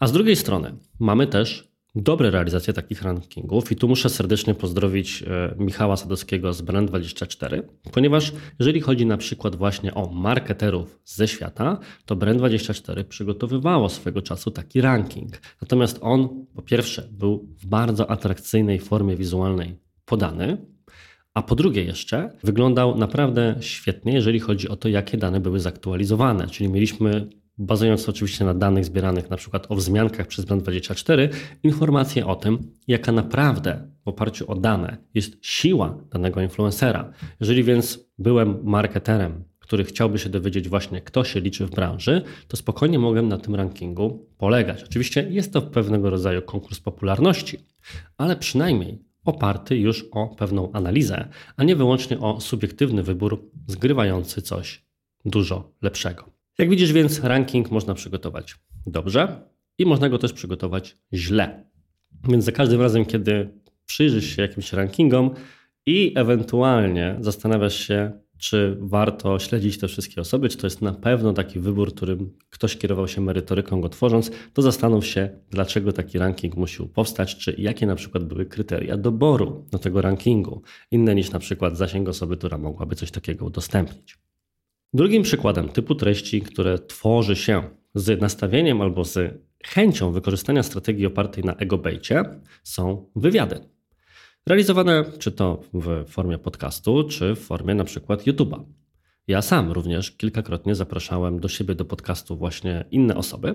A 0.00 0.06
z 0.06 0.12
drugiej 0.12 0.36
strony 0.36 0.76
mamy 0.98 1.26
też 1.26 1.73
dobre 1.94 2.30
realizacje 2.30 2.72
takich 2.72 3.02
rankingów 3.02 3.72
i 3.72 3.76
tu 3.76 3.88
muszę 3.88 4.08
serdecznie 4.08 4.54
pozdrowić 4.54 5.22
e, 5.22 5.54
Michała 5.58 5.96
Sadowskiego 5.96 6.52
z 6.52 6.62
Brand24, 6.62 7.62
ponieważ 7.92 8.32
jeżeli 8.58 8.80
chodzi 8.80 9.06
na 9.06 9.16
przykład 9.16 9.56
właśnie 9.56 9.94
o 9.94 10.10
marketerów 10.12 11.00
ze 11.04 11.28
świata, 11.28 11.78
to 12.06 12.16
Brand24 12.16 13.04
przygotowywało 13.04 13.88
swego 13.88 14.22
czasu 14.22 14.50
taki 14.50 14.80
ranking. 14.80 15.40
Natomiast 15.62 15.98
on 16.00 16.46
po 16.54 16.62
pierwsze 16.62 17.08
był 17.12 17.48
w 17.58 17.66
bardzo 17.66 18.10
atrakcyjnej 18.10 18.78
formie 18.78 19.16
wizualnej 19.16 19.76
podany, 20.04 20.56
a 21.34 21.42
po 21.42 21.54
drugie 21.54 21.84
jeszcze 21.84 22.30
wyglądał 22.44 22.98
naprawdę 22.98 23.56
świetnie, 23.60 24.12
jeżeli 24.12 24.40
chodzi 24.40 24.68
o 24.68 24.76
to, 24.76 24.88
jakie 24.88 25.18
dane 25.18 25.40
były 25.40 25.60
zaktualizowane. 25.60 26.46
Czyli 26.46 26.68
mieliśmy 26.68 27.28
bazując 27.58 28.08
oczywiście 28.08 28.44
na 28.44 28.54
danych 28.54 28.84
zbieranych 28.84 29.30
na 29.30 29.36
przykład 29.36 29.66
o 29.68 29.74
wzmiankach 29.74 30.26
przez 30.26 30.46
Brand24, 30.46 31.28
informacje 31.62 32.26
o 32.26 32.36
tym, 32.36 32.58
jaka 32.88 33.12
naprawdę 33.12 33.88
w 34.04 34.08
oparciu 34.08 34.50
o 34.50 34.54
dane 34.54 34.96
jest 35.14 35.36
siła 35.42 35.98
danego 36.10 36.40
influencera. 36.40 37.12
Jeżeli 37.40 37.64
więc 37.64 38.10
byłem 38.18 38.58
marketerem, 38.62 39.44
który 39.58 39.84
chciałby 39.84 40.18
się 40.18 40.28
dowiedzieć 40.28 40.68
właśnie, 40.68 41.00
kto 41.00 41.24
się 41.24 41.40
liczy 41.40 41.66
w 41.66 41.70
branży, 41.70 42.22
to 42.48 42.56
spokojnie 42.56 42.98
mogłem 42.98 43.28
na 43.28 43.38
tym 43.38 43.54
rankingu 43.54 44.26
polegać. 44.38 44.82
Oczywiście 44.84 45.26
jest 45.30 45.52
to 45.52 45.62
pewnego 45.62 46.10
rodzaju 46.10 46.42
konkurs 46.42 46.80
popularności, 46.80 47.58
ale 48.18 48.36
przynajmniej 48.36 49.04
oparty 49.24 49.76
już 49.76 50.06
o 50.12 50.28
pewną 50.28 50.72
analizę, 50.72 51.28
a 51.56 51.64
nie 51.64 51.76
wyłącznie 51.76 52.18
o 52.20 52.40
subiektywny 52.40 53.02
wybór 53.02 53.50
zgrywający 53.66 54.42
coś 54.42 54.84
dużo 55.24 55.72
lepszego. 55.82 56.33
Jak 56.58 56.70
widzisz 56.70 56.92
więc, 56.92 57.20
ranking 57.20 57.70
można 57.70 57.94
przygotować 57.94 58.54
dobrze 58.86 59.48
i 59.78 59.86
można 59.86 60.08
go 60.08 60.18
też 60.18 60.32
przygotować 60.32 60.96
źle. 61.12 61.64
Więc 62.28 62.44
za 62.44 62.52
każdym 62.52 62.80
razem, 62.80 63.04
kiedy 63.04 63.48
przyjrzysz 63.86 64.36
się 64.36 64.42
jakimś 64.42 64.72
rankingom 64.72 65.30
i 65.86 66.12
ewentualnie 66.16 67.16
zastanawiasz 67.20 67.86
się, 67.86 68.12
czy 68.38 68.76
warto 68.80 69.38
śledzić 69.38 69.78
te 69.78 69.88
wszystkie 69.88 70.20
osoby, 70.20 70.48
czy 70.48 70.56
to 70.56 70.66
jest 70.66 70.82
na 70.82 70.92
pewno 70.92 71.32
taki 71.32 71.60
wybór, 71.60 71.94
którym 71.94 72.36
ktoś 72.50 72.76
kierował 72.76 73.08
się 73.08 73.20
merytoryką 73.20 73.80
go 73.80 73.88
tworząc, 73.88 74.30
to 74.52 74.62
zastanów 74.62 75.06
się, 75.06 75.28
dlaczego 75.50 75.92
taki 75.92 76.18
ranking 76.18 76.56
musiał 76.56 76.88
powstać, 76.88 77.36
czy 77.36 77.54
jakie 77.58 77.86
na 77.86 77.94
przykład 77.94 78.24
były 78.24 78.46
kryteria 78.46 78.96
doboru 78.96 79.66
do 79.70 79.78
tego 79.78 80.02
rankingu, 80.02 80.62
inne 80.90 81.14
niż 81.14 81.30
na 81.30 81.38
przykład 81.38 81.76
zasięg 81.76 82.08
osoby, 82.08 82.36
która 82.36 82.58
mogłaby 82.58 82.96
coś 82.96 83.10
takiego 83.10 83.44
udostępnić. 83.44 84.23
Drugim 84.94 85.22
przykładem 85.22 85.68
typu 85.68 85.94
treści, 85.94 86.42
które 86.42 86.78
tworzy 86.78 87.36
się 87.36 87.62
z 87.94 88.20
nastawieniem 88.20 88.80
albo 88.80 89.04
z 89.04 89.42
chęcią 89.64 90.12
wykorzystania 90.12 90.62
strategii 90.62 91.06
opartej 91.06 91.44
na 91.44 91.54
egobejcie 91.54 92.24
są 92.62 93.10
wywiady. 93.16 93.60
Realizowane 94.46 95.04
czy 95.18 95.32
to 95.32 95.60
w 95.72 96.04
formie 96.08 96.38
podcastu, 96.38 97.04
czy 97.04 97.34
w 97.34 97.38
formie 97.38 97.74
na 97.74 97.84
przykład 97.84 98.22
YouTube'a. 98.26 98.64
Ja 99.26 99.42
sam 99.42 99.72
również 99.72 100.10
kilkakrotnie 100.10 100.74
zapraszałem 100.74 101.40
do 101.40 101.48
siebie 101.48 101.74
do 101.74 101.84
podcastu 101.84 102.36
właśnie 102.36 102.84
inne 102.90 103.16
osoby, 103.16 103.54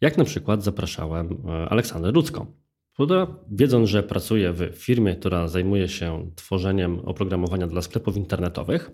jak 0.00 0.18
na 0.18 0.24
przykład 0.24 0.64
zapraszałem 0.64 1.42
e, 1.48 1.68
Aleksandrę 1.68 2.12
Ludzką, 2.12 2.46
która 2.92 3.26
wiedząc, 3.50 3.88
że 3.88 4.02
pracuje 4.02 4.52
w 4.52 4.70
firmie, 4.74 5.16
która 5.16 5.48
zajmuje 5.48 5.88
się 5.88 6.30
tworzeniem 6.36 7.00
oprogramowania 7.00 7.66
dla 7.66 7.82
sklepów 7.82 8.16
internetowych, 8.16 8.90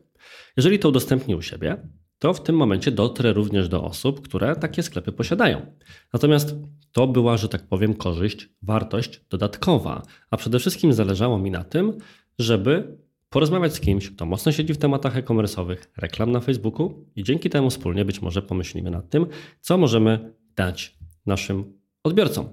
jeżeli 0.57 0.79
to 0.79 0.89
udostępni 0.89 1.35
u 1.35 1.43
siebie, 1.43 1.89
to 2.19 2.33
w 2.33 2.43
tym 2.43 2.57
momencie 2.57 2.91
dotrę 2.91 3.33
również 3.33 3.69
do 3.69 3.85
osób, 3.85 4.21
które 4.21 4.57
takie 4.57 4.83
sklepy 4.83 5.13
posiadają. 5.13 5.67
Natomiast 6.13 6.57
to 6.93 7.07
była, 7.07 7.37
że 7.37 7.49
tak 7.49 7.69
powiem, 7.69 7.95
korzyść, 7.95 8.49
wartość 8.63 9.21
dodatkowa, 9.31 10.03
a 10.31 10.37
przede 10.37 10.59
wszystkim 10.59 10.93
zależało 10.93 11.39
mi 11.39 11.51
na 11.51 11.65
tym, 11.65 11.99
żeby 12.39 12.99
porozmawiać 13.29 13.75
z 13.75 13.81
kimś, 13.81 14.11
kto 14.11 14.27
mocno 14.27 14.53
siedzi 14.53 14.75
w 14.75 14.79
tematach 14.79 15.17
e-commerce'owych, 15.17 15.77
reklam 15.97 16.33
na 16.33 16.41
Facebooku 16.41 17.07
i 17.17 17.25
dzięki 17.25 17.51
temu 17.51 17.71
wspólnie 17.71 18.05
być 18.05 18.23
może 18.23 18.43
pomyślimy 18.43 18.91
nad 18.91 19.11
tym, 19.11 19.27
co 19.61 19.79
możemy 19.79 20.35
dać 20.57 20.99
naszym 21.27 21.79
odbiorcom. 22.05 22.49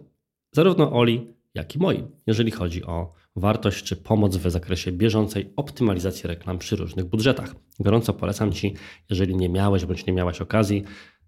Zarówno 0.52 0.94
Oli, 0.94 1.35
jak 1.56 1.76
i 1.76 1.80
moim, 1.80 2.08
jeżeli 2.28 2.52
chodzi 2.52 2.84
o 2.84 3.14
wartość 3.36 3.84
czy 3.84 3.96
pomoc 3.96 4.38
w 4.38 4.52
zakresie 4.52 4.92
bieżącej 4.92 5.54
optymalizacji 5.56 6.28
reklam 6.28 6.58
przy 6.58 6.76
różnych 6.76 7.06
budżetach. 7.06 7.56
Gorąco 7.80 8.14
polecam 8.14 8.52
Ci, 8.52 8.74
jeżeli 9.10 9.36
nie 9.36 9.50
miałeś 9.50 9.86
bądź 9.86 10.06
nie 10.06 10.14
miałaś 10.14 10.42
okazji, 10.42 10.84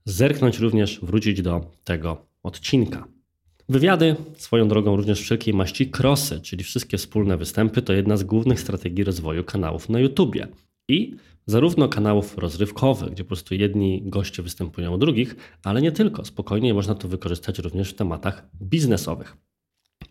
zerknąć 0.06 0.60
również, 0.60 1.00
wrócić 1.04 1.42
do 1.42 1.72
tego 1.84 2.26
odcinka. 2.44 3.08
Wywiady, 3.70 4.16
swoją 4.38 4.68
drogą 4.68 4.96
również 4.96 5.22
wszelkiej 5.22 5.54
maści 5.54 5.90
krosy, 5.90 6.42
czyli 6.42 6.64
wszystkie 6.64 6.98
wspólne 6.98 7.38
występy, 7.38 7.82
to 7.82 7.94
jedna 7.94 8.18
z 8.18 8.24
głównych 8.24 8.60
strategii 8.60 9.04
rozwoju 9.04 9.44
kanałów 9.44 9.90
na 9.90 10.00
YouTubie. 10.00 10.48
I 10.88 11.16
zarówno 11.46 11.90
kanałów 11.90 12.38
rozrywkowych, 12.38 13.10
gdzie 13.10 13.24
po 13.24 13.28
prostu 13.28 13.56
jedni 13.56 14.02
goście 14.06 14.44
występują 14.44 14.94
u 14.94 14.98
drugich, 14.98 15.36
ale 15.64 15.82
nie 15.82 15.92
tylko. 15.92 16.26
Spokojnie 16.26 16.74
można 16.74 16.96
to 16.96 17.08
wykorzystać 17.08 17.60
również 17.60 17.92
w 17.92 17.96
tematach 17.96 18.50
biznesowych. 18.62 19.38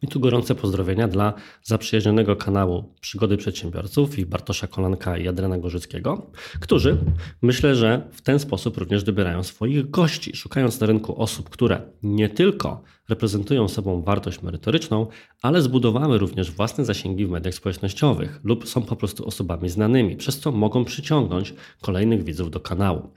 I 0.03 0.09
tu 0.09 0.21
gorące 0.21 0.55
pozdrowienia 0.55 1.09
dla 1.09 1.33
zaprzyjaźnionego 1.63 2.37
kanału 2.37 2.95
Przygody 3.01 3.37
Przedsiębiorców 3.37 4.19
i 4.19 4.27
Bartosza 4.27 4.67
Kolanka 4.67 5.19
i 5.19 5.29
Adriana 5.29 5.59
Gorzyckiego, 5.59 6.31
którzy 6.61 6.97
myślę, 7.43 7.75
że 7.75 8.09
w 8.13 8.23
ten 8.23 8.39
sposób 8.39 8.77
również 8.77 9.05
dobierają 9.05 9.43
swoich 9.43 9.91
gości, 9.91 10.37
szukając 10.37 10.81
na 10.81 10.87
rynku 10.87 11.23
osób, 11.23 11.51
które 11.51 11.83
nie 12.03 12.29
tylko 12.29 12.83
reprezentują 13.09 13.69
sobą 13.69 14.03
wartość 14.03 14.43
merytoryczną, 14.43 15.07
ale 15.43 15.63
zbudowały 15.63 16.19
również 16.19 16.51
własne 16.51 16.85
zasięgi 16.85 17.27
w 17.27 17.31
mediach 17.31 17.55
społecznościowych 17.55 18.41
lub 18.45 18.69
są 18.69 18.83
po 18.83 18.97
prostu 18.97 19.27
osobami 19.27 19.69
znanymi, 19.69 20.17
przez 20.17 20.39
co 20.39 20.53
mogą 20.53 20.85
przyciągnąć 20.85 21.55
kolejnych 21.81 22.25
widzów 22.25 22.51
do 22.51 22.61
kanału. 22.61 23.11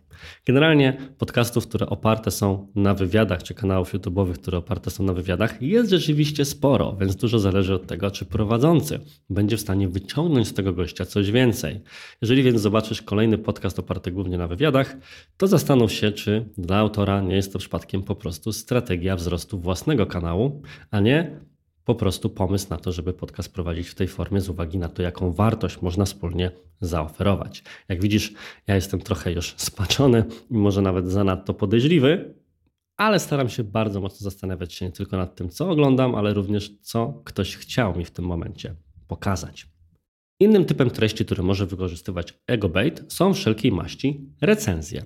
Generalnie 0.46 0.98
podcastów, 1.18 1.68
które 1.68 1.86
oparte 1.86 2.32
są 2.32 2.68
na 2.76 2.94
wywiadach, 2.94 3.44
czy 3.44 3.54
kanałów 3.54 3.94
YouTube'owych, 3.94 4.34
które 4.34 4.58
oparte 4.58 4.92
są 4.92 5.04
na 5.04 5.14
wywiadach, 5.14 5.62
jest 5.62 5.90
rzeczywiście 5.90 6.46
sporo, 6.46 6.96
więc 7.00 7.16
dużo 7.16 7.40
zależy 7.40 7.74
od 7.74 7.88
tego, 7.88 8.12
czy 8.12 8.26
prowadzący 8.26 9.00
będzie 9.30 9.58
w 9.58 9.62
stanie 9.62 9.88
wyciągnąć 9.88 10.48
z 10.48 10.54
tego 10.54 10.74
gościa 10.74 11.06
coś 11.06 11.32
więcej. 11.32 11.82
Jeżeli 12.22 12.44
więc 12.44 12.62
zobaczysz 12.62 13.02
kolejny 13.02 13.38
podcast 13.38 13.80
oparty 13.80 14.12
głównie 14.12 14.38
na 14.38 14.48
wywiadach, 14.48 14.98
to 15.38 15.48
zastanów 15.48 15.92
się, 15.92 16.12
czy 16.12 16.50
dla 16.58 16.78
autora 16.78 17.22
nie 17.22 17.36
jest 17.36 17.54
to 17.54 17.60
przypadkiem 17.60 18.04
po 18.04 18.16
prostu 18.16 18.54
strategia 18.54 19.16
wzrostu 19.16 19.60
własnego 19.60 20.06
kanału, 20.06 20.62
a 20.92 21.00
nie 21.00 21.40
po 21.90 21.96
prostu 21.96 22.30
pomysł 22.30 22.68
na 22.70 22.78
to, 22.78 22.92
żeby 22.92 23.14
podcast 23.14 23.54
prowadzić 23.54 23.88
w 23.88 23.96
tej 23.96 24.08
formie 24.08 24.42
z 24.42 24.50
uwagi 24.50 24.78
na 24.78 24.90
to, 24.90 25.02
jaką 25.02 25.32
wartość 25.32 25.82
można 25.82 26.06
wspólnie 26.06 26.52
zaoferować. 26.82 27.64
Jak 27.88 28.02
widzisz, 28.02 28.34
ja 28.68 28.76
jestem 28.76 29.00
trochę 29.00 29.32
już 29.32 29.54
spaczony 29.58 30.24
i 30.52 30.54
może 30.54 30.82
nawet 30.82 31.12
zanadto 31.12 31.54
podejrzliwy, 31.54 32.34
ale 32.98 33.20
staram 33.20 33.50
się 33.50 33.64
bardzo 33.64 34.02
mocno 34.02 34.24
zastanawiać 34.24 34.74
się 34.74 34.86
nie 34.86 34.92
tylko 34.92 35.18
nad 35.18 35.36
tym, 35.36 35.50
co 35.50 35.70
oglądam, 35.70 36.16
ale 36.16 36.34
również 36.34 36.72
co 36.82 37.22
ktoś 37.26 37.56
chciał 37.56 37.98
mi 37.98 38.06
w 38.06 38.12
tym 38.12 38.26
momencie 38.26 38.76
pokazać. 39.08 39.68
Innym 40.40 40.66
typem 40.66 40.90
treści, 40.90 41.26
który 41.26 41.44
może 41.44 41.66
wykorzystywać 41.66 42.34
EgoBait 42.48 43.14
są 43.14 43.34
wszelkiej 43.34 43.72
maści 43.72 44.30
recenzje. 44.42 45.06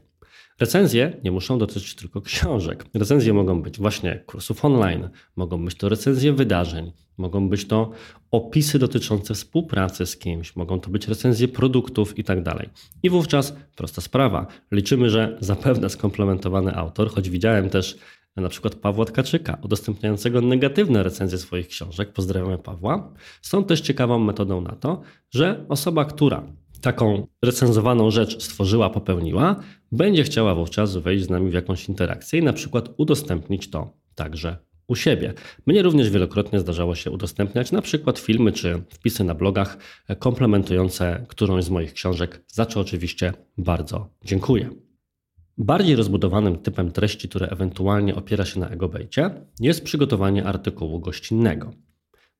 Recenzje 0.63 1.19
nie 1.23 1.31
muszą 1.31 1.57
dotyczyć 1.57 1.95
tylko 1.95 2.21
książek. 2.21 2.85
Recenzje 2.93 3.33
mogą 3.33 3.61
być 3.61 3.77
właśnie 3.77 4.23
kursów 4.25 4.65
online, 4.65 5.09
mogą 5.35 5.65
być 5.65 5.75
to 5.75 5.89
recenzje 5.89 6.33
wydarzeń, 6.33 6.91
mogą 7.17 7.49
być 7.49 7.65
to 7.65 7.91
opisy 8.31 8.79
dotyczące 8.79 9.33
współpracy 9.33 10.05
z 10.05 10.17
kimś, 10.17 10.55
mogą 10.55 10.79
to 10.79 10.89
być 10.89 11.07
recenzje 11.07 11.47
produktów 11.47 12.17
itd. 12.17 12.43
Tak 12.43 12.69
I 13.03 13.09
wówczas 13.09 13.55
prosta 13.75 14.01
sprawa. 14.01 14.47
Liczymy, 14.71 15.09
że 15.09 15.37
zapewne 15.39 15.89
skomplementowany 15.89 16.75
autor, 16.75 17.11
choć 17.11 17.29
widziałem 17.29 17.69
też 17.69 17.97
na 18.35 18.49
przykład 18.49 18.75
Pawła 18.75 19.05
Tkaczyka, 19.05 19.57
udostępniającego 19.61 20.41
negatywne 20.41 21.03
recenzje 21.03 21.37
swoich 21.37 21.67
książek, 21.67 22.13
pozdrawiamy 22.13 22.57
Pawła, 22.57 23.13
są 23.41 23.63
też 23.63 23.81
ciekawą 23.81 24.19
metodą 24.19 24.61
na 24.61 24.75
to, 24.75 25.01
że 25.31 25.65
osoba, 25.69 26.05
która 26.05 26.43
taką 26.83 27.27
recenzowaną 27.41 28.11
rzecz 28.11 28.43
stworzyła, 28.43 28.89
popełniła, 28.89 29.55
będzie 29.91 30.23
chciała 30.23 30.55
wówczas 30.55 30.97
wejść 30.97 31.25
z 31.25 31.29
nami 31.29 31.49
w 31.49 31.53
jakąś 31.53 31.89
interakcję 31.89 32.39
i 32.39 32.43
na 32.43 32.53
przykład 32.53 32.89
udostępnić 32.97 33.69
to 33.69 33.93
także 34.15 34.57
u 34.87 34.95
siebie. 34.95 35.33
Mnie 35.65 35.81
również 35.81 36.09
wielokrotnie 36.09 36.59
zdarzało 36.59 36.95
się 36.95 37.11
udostępniać 37.11 37.71
na 37.71 37.81
przykład 37.81 38.19
filmy 38.19 38.51
czy 38.51 38.83
wpisy 38.89 39.23
na 39.23 39.35
blogach 39.35 39.77
komplementujące 40.19 41.25
którąś 41.27 41.63
z 41.63 41.69
moich 41.69 41.93
książek, 41.93 42.43
za 42.47 42.65
co 42.65 42.79
oczywiście 42.79 43.33
bardzo 43.57 44.09
dziękuję. 44.25 44.69
Bardziej 45.57 45.95
rozbudowanym 45.95 46.57
typem 46.57 46.91
treści, 46.91 47.29
które 47.29 47.47
ewentualnie 47.47 48.15
opiera 48.15 48.45
się 48.45 48.59
na 48.59 48.69
egobejcie, 48.69 49.29
jest 49.59 49.83
przygotowanie 49.83 50.45
artykułu 50.45 50.99
gościnnego. 50.99 51.71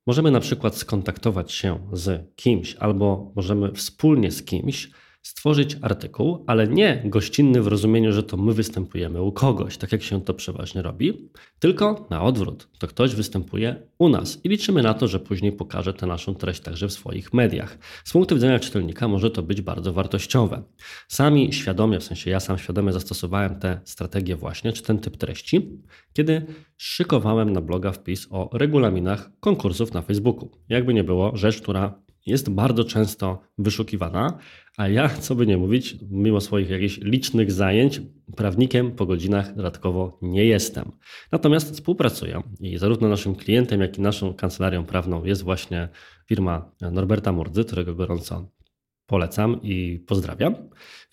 Możemy 0.06 0.30
na 0.30 0.40
przykład 0.40 0.76
skontaktować 0.76 1.52
się 1.52 1.88
z 1.92 2.34
kimś 2.36 2.74
albo 2.74 3.32
możemy 3.36 3.72
wspólnie 3.72 4.30
z 4.30 4.44
kimś 4.44 4.90
stworzyć 5.24 5.76
artykuł, 5.82 6.44
ale 6.46 6.68
nie 6.68 7.02
gościnny 7.04 7.62
w 7.62 7.66
rozumieniu, 7.66 8.12
że 8.12 8.22
to 8.22 8.36
my 8.36 8.54
występujemy 8.54 9.22
u 9.22 9.32
kogoś, 9.32 9.76
tak 9.76 9.92
jak 9.92 10.02
się 10.02 10.24
to 10.24 10.34
przeważnie 10.34 10.82
robi, 10.82 11.30
tylko 11.58 12.06
na 12.10 12.22
odwrót. 12.22 12.68
To 12.78 12.86
ktoś 12.86 13.14
występuje 13.14 13.76
u 13.98 14.08
nas 14.08 14.40
i 14.44 14.48
liczymy 14.48 14.82
na 14.82 14.94
to, 14.94 15.08
że 15.08 15.20
później 15.20 15.52
pokaże 15.52 15.94
tę 15.94 16.06
naszą 16.06 16.34
treść 16.34 16.60
także 16.60 16.88
w 16.88 16.92
swoich 16.92 17.32
mediach. 17.32 17.78
Z 18.04 18.12
punktu 18.12 18.34
widzenia 18.34 18.58
czytelnika 18.58 19.08
może 19.08 19.30
to 19.30 19.42
być 19.42 19.60
bardzo 19.60 19.92
wartościowe. 19.92 20.62
Sami 21.08 21.52
świadomie, 21.52 22.00
w 22.00 22.04
sensie 22.04 22.30
ja 22.30 22.40
sam 22.40 22.58
świadomie 22.58 22.92
zastosowałem 22.92 23.58
tę 23.58 23.80
strategię 23.84 24.36
właśnie, 24.36 24.72
czy 24.72 24.82
ten 24.82 24.98
typ 24.98 25.16
treści, 25.16 25.70
kiedy 26.12 26.46
szykowałem 26.76 27.52
na 27.52 27.60
bloga 27.60 27.92
wpis 27.92 28.26
o 28.30 28.50
regulaminach 28.52 29.30
konkursów 29.40 29.94
na 29.94 30.02
Facebooku. 30.02 30.50
Jakby 30.68 30.94
nie 30.94 31.04
było, 31.04 31.36
rzecz, 31.36 31.60
która 31.60 32.04
jest 32.26 32.50
bardzo 32.50 32.84
często 32.84 33.42
wyszukiwana, 33.58 34.38
a 34.76 34.88
ja, 34.88 35.08
co 35.08 35.34
by 35.34 35.46
nie 35.46 35.56
mówić, 35.56 35.96
mimo 36.10 36.40
swoich 36.40 36.70
jakichś 36.70 36.98
licznych 36.98 37.52
zajęć, 37.52 38.00
prawnikiem 38.36 38.92
po 38.92 39.06
godzinach 39.06 39.56
dodatkowo 39.56 40.18
nie 40.22 40.44
jestem. 40.44 40.92
Natomiast 41.32 41.74
współpracuję 41.74 42.42
i 42.60 42.78
zarówno 42.78 43.08
naszym 43.08 43.34
klientem, 43.34 43.80
jak 43.80 43.98
i 43.98 44.00
naszą 44.00 44.34
kancelarią 44.34 44.84
prawną 44.84 45.24
jest 45.24 45.42
właśnie 45.42 45.88
firma 46.28 46.72
Norberta 46.92 47.32
Murdzy, 47.32 47.64
którego 47.64 47.94
gorąco 47.94 48.48
polecam 49.06 49.62
i 49.62 50.04
pozdrawiam. 50.06 50.54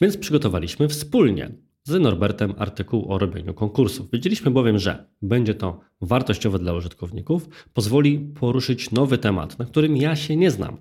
Więc 0.02 0.18
przygotowaliśmy 0.18 0.88
wspólnie 0.88 1.52
z 1.84 2.02
Norbertem 2.02 2.54
artykuł 2.58 3.12
o 3.12 3.18
robieniu 3.18 3.54
konkursów. 3.54 4.12
Wiedzieliśmy 4.12 4.52
bowiem, 4.52 4.80
że 4.80 5.08
będzie 5.22 5.56
to 5.56 5.80
wartościowe 6.02 6.60
dla 6.60 6.74
użytkowników, 6.74 7.50
pozwoli 7.74 8.20
poruszyć 8.20 8.92
nowy 8.92 9.18
temat, 9.18 9.60
na 9.60 9.66
którym 9.66 9.98
ja 9.98 10.16
się 10.16 10.36
nie 10.36 10.52
znam. 10.52 10.78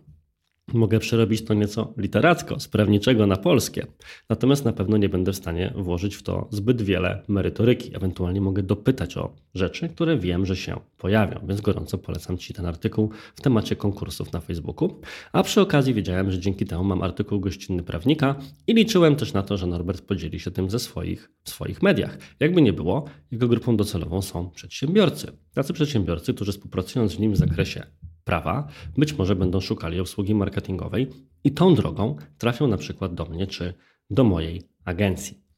Mogę 0.72 0.98
przerobić 0.98 1.44
to 1.44 1.54
nieco 1.54 1.94
literacko, 1.96 2.60
z 2.60 2.68
prawniczego 2.68 3.26
na 3.26 3.36
polskie. 3.36 3.86
Natomiast 4.28 4.64
na 4.64 4.72
pewno 4.72 4.96
nie 4.96 5.08
będę 5.08 5.32
w 5.32 5.36
stanie 5.36 5.72
włożyć 5.76 6.16
w 6.16 6.22
to 6.22 6.48
zbyt 6.50 6.82
wiele 6.82 7.22
merytoryki. 7.28 7.96
Ewentualnie 7.96 8.40
mogę 8.40 8.62
dopytać 8.62 9.16
o 9.16 9.34
rzeczy, 9.54 9.88
które 9.88 10.18
wiem, 10.18 10.46
że 10.46 10.56
się 10.56 10.80
pojawią. 10.98 11.40
Więc 11.48 11.60
gorąco 11.60 11.98
polecam 11.98 12.38
Ci 12.38 12.54
ten 12.54 12.66
artykuł 12.66 13.10
w 13.34 13.40
temacie 13.40 13.76
konkursów 13.76 14.32
na 14.32 14.40
Facebooku. 14.40 15.00
A 15.32 15.42
przy 15.42 15.60
okazji 15.60 15.94
wiedziałem, 15.94 16.30
że 16.30 16.38
dzięki 16.38 16.66
temu 16.66 16.84
mam 16.84 17.02
artykuł 17.02 17.40
gościnny 17.40 17.82
prawnika 17.82 18.34
i 18.66 18.74
liczyłem 18.74 19.16
też 19.16 19.32
na 19.32 19.42
to, 19.42 19.56
że 19.56 19.66
Norbert 19.66 20.00
podzieli 20.00 20.40
się 20.40 20.50
tym 20.50 20.70
ze 20.70 20.78
swoich, 20.78 21.30
w 21.44 21.50
swoich 21.50 21.82
mediach. 21.82 22.18
Jakby 22.40 22.62
nie 22.62 22.72
było, 22.72 23.04
jego 23.30 23.48
grupą 23.48 23.76
docelową 23.76 24.22
są 24.22 24.50
przedsiębiorcy. 24.50 25.32
Tacy 25.54 25.72
przedsiębiorcy, 25.72 26.34
którzy 26.34 26.52
współpracując 26.52 27.12
z 27.12 27.18
nim 27.18 27.32
w 27.32 27.36
zakresie 27.36 27.86
prawa, 28.24 28.68
być 28.96 29.18
może 29.18 29.36
będą 29.36 29.60
szukali 29.60 30.00
obsługi 30.00 30.34
marketingowej 30.34 31.10
i 31.44 31.52
tą 31.52 31.74
drogą 31.74 32.16
trafią 32.38 32.66
na 32.66 32.76
przykład 32.76 33.14
do 33.14 33.24
mnie 33.24 33.46
czy 33.46 33.74
do 34.10 34.24
mojej 34.24 34.62
agencji. 34.84 35.50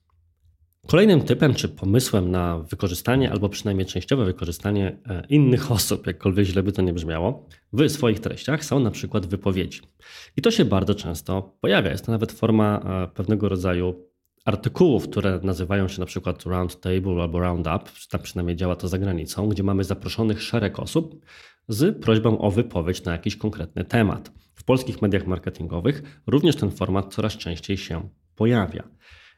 Kolejnym 0.87 1.21
typem 1.21 1.55
czy 1.55 1.69
pomysłem 1.69 2.31
na 2.31 2.59
wykorzystanie, 2.59 3.31
albo 3.31 3.49
przynajmniej 3.49 3.87
częściowe 3.87 4.25
wykorzystanie 4.25 4.99
e, 5.07 5.23
innych 5.29 5.73
osób, 5.73 6.07
jakkolwiek 6.07 6.47
źle 6.47 6.63
by 6.63 6.73
to 6.73 6.83
nie 6.83 6.93
brzmiało, 6.93 7.47
w 7.73 7.89
swoich 7.89 8.21
treściach 8.21 8.65
są 8.65 8.81
na 8.81 8.91
przykład 8.91 9.27
wypowiedzi. 9.27 9.81
I 10.37 10.43
to 10.43 10.51
się 10.51 10.65
bardzo 10.65 10.95
często 10.95 11.57
pojawia. 11.61 11.91
Jest 11.91 12.07
to 12.07 12.13
nawet 12.13 12.33
forma 12.33 12.79
e, 12.79 13.15
pewnego 13.15 13.49
rodzaju 13.49 13.95
artykułów, 14.45 15.09
które 15.09 15.41
nazywają 15.43 15.89
się 15.89 16.01
na 16.01 16.07
przykład 16.07 16.43
Round 16.47 16.81
Table 16.81 17.23
albo 17.23 17.41
Round 17.41 17.67
Up, 17.67 17.91
tam 18.11 18.23
przynajmniej 18.23 18.57
działa 18.57 18.77
to 18.77 18.89
za 18.89 18.99
granicą, 18.99 19.49
gdzie 19.49 19.63
mamy 19.63 19.85
zaproszonych 19.85 20.43
szereg 20.43 20.79
osób, 20.79 21.25
z 21.69 22.03
prośbą 22.03 22.39
o 22.39 22.51
wypowiedź 22.51 23.05
na 23.05 23.13
jakiś 23.13 23.37
konkretny 23.37 23.85
temat. 23.85 24.33
W 24.55 24.65
polskich 24.65 25.03
mediach 25.03 25.27
marketingowych 25.27 26.23
również 26.27 26.57
ten 26.57 26.71
format 26.71 27.15
coraz 27.15 27.37
częściej 27.37 27.77
się 27.77 28.09
pojawia. 28.37 28.89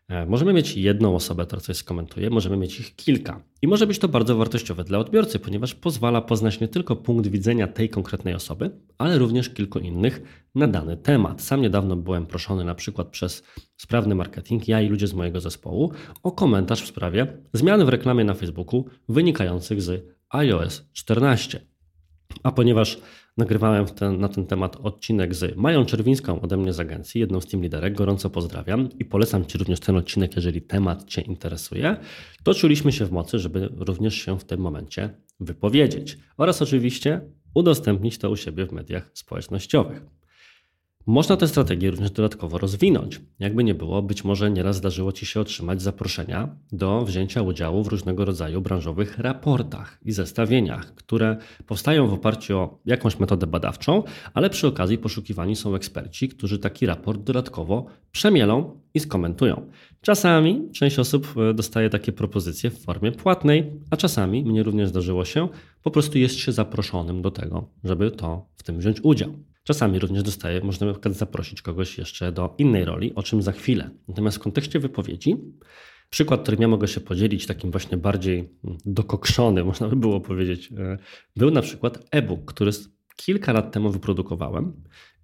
E, 0.08 0.26
możemy 0.26 0.52
mieć 0.52 0.76
jedną 0.76 1.14
osobę, 1.14 1.46
która 1.46 1.60
coś 1.60 1.76
skomentuje, 1.76 2.30
możemy 2.30 2.56
mieć 2.56 2.80
ich 2.80 2.96
kilka. 2.96 3.44
I 3.62 3.68
może 3.68 3.86
być 3.86 3.98
to 3.98 4.08
bardzo 4.08 4.36
wartościowe 4.36 4.84
dla 4.84 4.98
odbiorcy, 4.98 5.38
ponieważ 5.38 5.74
pozwala 5.74 6.20
poznać 6.20 6.60
nie 6.60 6.68
tylko 6.68 6.96
punkt 6.96 7.26
widzenia 7.26 7.66
tej 7.66 7.88
konkretnej 7.88 8.34
osoby, 8.34 8.70
ale 8.98 9.18
również 9.18 9.50
kilku 9.50 9.78
innych 9.78 10.46
na 10.54 10.68
dany 10.68 10.96
temat. 10.96 11.42
Sam 11.42 11.62
niedawno 11.62 11.96
byłem 11.96 12.26
proszony 12.26 12.64
na 12.64 12.74
przykład 12.74 13.08
przez 13.08 13.42
sprawny 13.76 14.14
marketing, 14.14 14.68
ja 14.68 14.80
i 14.80 14.88
ludzie 14.88 15.06
z 15.06 15.14
mojego 15.14 15.40
zespołu, 15.40 15.92
o 16.22 16.32
komentarz 16.32 16.82
w 16.82 16.88
sprawie 16.88 17.42
zmian 17.52 17.84
w 17.84 17.88
reklamie 17.88 18.24
na 18.24 18.34
Facebooku 18.34 18.84
wynikających 19.08 19.82
z 19.82 20.04
iOS 20.28 20.84
14. 20.92 21.73
A 22.42 22.52
ponieważ 22.52 23.00
nagrywałem 23.36 23.86
ten, 23.86 24.20
na 24.20 24.28
ten 24.28 24.46
temat 24.46 24.76
odcinek 24.82 25.34
z 25.34 25.56
Mają 25.56 25.84
Czerwińską 25.84 26.40
ode 26.40 26.56
mnie 26.56 26.72
z 26.72 26.80
agencji, 26.80 27.20
jedną 27.20 27.40
z 27.40 27.46
team 27.46 27.62
liderek, 27.62 27.94
gorąco 27.94 28.30
pozdrawiam 28.30 28.88
i 28.98 29.04
polecam 29.04 29.46
Ci 29.46 29.58
również 29.58 29.80
ten 29.80 29.96
odcinek, 29.96 30.36
jeżeli 30.36 30.62
temat 30.62 31.04
Cię 31.04 31.22
interesuje, 31.22 31.96
to 32.42 32.54
czuliśmy 32.54 32.92
się 32.92 33.06
w 33.06 33.12
mocy, 33.12 33.38
żeby 33.38 33.68
również 33.76 34.14
się 34.14 34.38
w 34.38 34.44
tym 34.44 34.60
momencie 34.60 35.10
wypowiedzieć 35.40 36.18
oraz 36.36 36.62
oczywiście 36.62 37.20
udostępnić 37.54 38.18
to 38.18 38.30
u 38.30 38.36
siebie 38.36 38.66
w 38.66 38.72
mediach 38.72 39.10
społecznościowych. 39.14 40.23
Można 41.06 41.36
tę 41.36 41.48
strategię 41.48 41.90
również 41.90 42.10
dodatkowo 42.10 42.58
rozwinąć. 42.58 43.20
Jakby 43.38 43.64
nie 43.64 43.74
było, 43.74 44.02
być 44.02 44.24
może 44.24 44.50
nieraz 44.50 44.76
zdarzyło 44.76 45.12
Ci 45.12 45.26
się 45.26 45.40
otrzymać 45.40 45.82
zaproszenia 45.82 46.56
do 46.72 47.04
wzięcia 47.04 47.42
udziału 47.42 47.82
w 47.82 47.86
różnego 47.86 48.24
rodzaju 48.24 48.60
branżowych 48.60 49.18
raportach 49.18 49.98
i 50.02 50.12
zestawieniach, 50.12 50.94
które 50.94 51.36
powstają 51.66 52.06
w 52.06 52.12
oparciu 52.12 52.58
o 52.58 52.78
jakąś 52.86 53.18
metodę 53.18 53.46
badawczą, 53.46 54.02
ale 54.34 54.50
przy 54.50 54.66
okazji 54.66 54.98
poszukiwani 54.98 55.56
są 55.56 55.74
eksperci, 55.74 56.28
którzy 56.28 56.58
taki 56.58 56.86
raport 56.86 57.20
dodatkowo 57.20 57.86
przemielą 58.12 58.80
i 58.94 59.00
skomentują. 59.00 59.70
Czasami 60.00 60.70
część 60.72 60.98
osób 60.98 61.34
e, 61.36 61.54
dostaje 61.54 61.90
takie 61.90 62.12
propozycje 62.12 62.70
w 62.70 62.82
formie 62.82 63.12
płatnej, 63.12 63.72
a 63.90 63.96
czasami, 63.96 64.44
mnie 64.44 64.62
również 64.62 64.88
zdarzyło 64.88 65.24
się, 65.24 65.48
po 65.82 65.90
prostu 65.90 66.18
jest 66.18 66.34
się 66.34 66.52
zaproszonym 66.52 67.22
do 67.22 67.30
tego, 67.30 67.68
żeby 67.84 68.10
to 68.10 68.46
w 68.56 68.62
tym 68.62 68.78
wziąć 68.78 69.00
udział. 69.02 69.34
Czasami 69.64 69.98
również 69.98 70.22
dostaje, 70.22 70.60
można 70.60 70.86
na 70.86 70.92
przykład 70.92 71.14
zaprosić 71.14 71.62
kogoś 71.62 71.98
jeszcze 71.98 72.32
do 72.32 72.54
innej 72.58 72.84
roli, 72.84 73.14
o 73.14 73.22
czym 73.22 73.42
za 73.42 73.52
chwilę. 73.52 73.90
Natomiast 74.08 74.36
w 74.36 74.40
kontekście 74.40 74.78
wypowiedzi, 74.78 75.36
przykład, 76.10 76.42
którym 76.42 76.60
ja 76.60 76.68
mogę 76.68 76.88
się 76.88 77.00
podzielić, 77.00 77.46
takim 77.46 77.70
właśnie 77.70 77.96
bardziej 77.96 78.48
dokokszony, 78.84 79.64
można 79.64 79.88
by 79.88 79.96
było 79.96 80.20
powiedzieć, 80.20 80.72
e, 80.72 80.98
był 81.36 81.50
na 81.50 81.62
przykład 81.62 81.98
e-book, 82.10 82.44
który 82.44 82.70
kilka 83.16 83.52
lat 83.52 83.72
temu 83.72 83.90
wyprodukowałem 83.90 84.72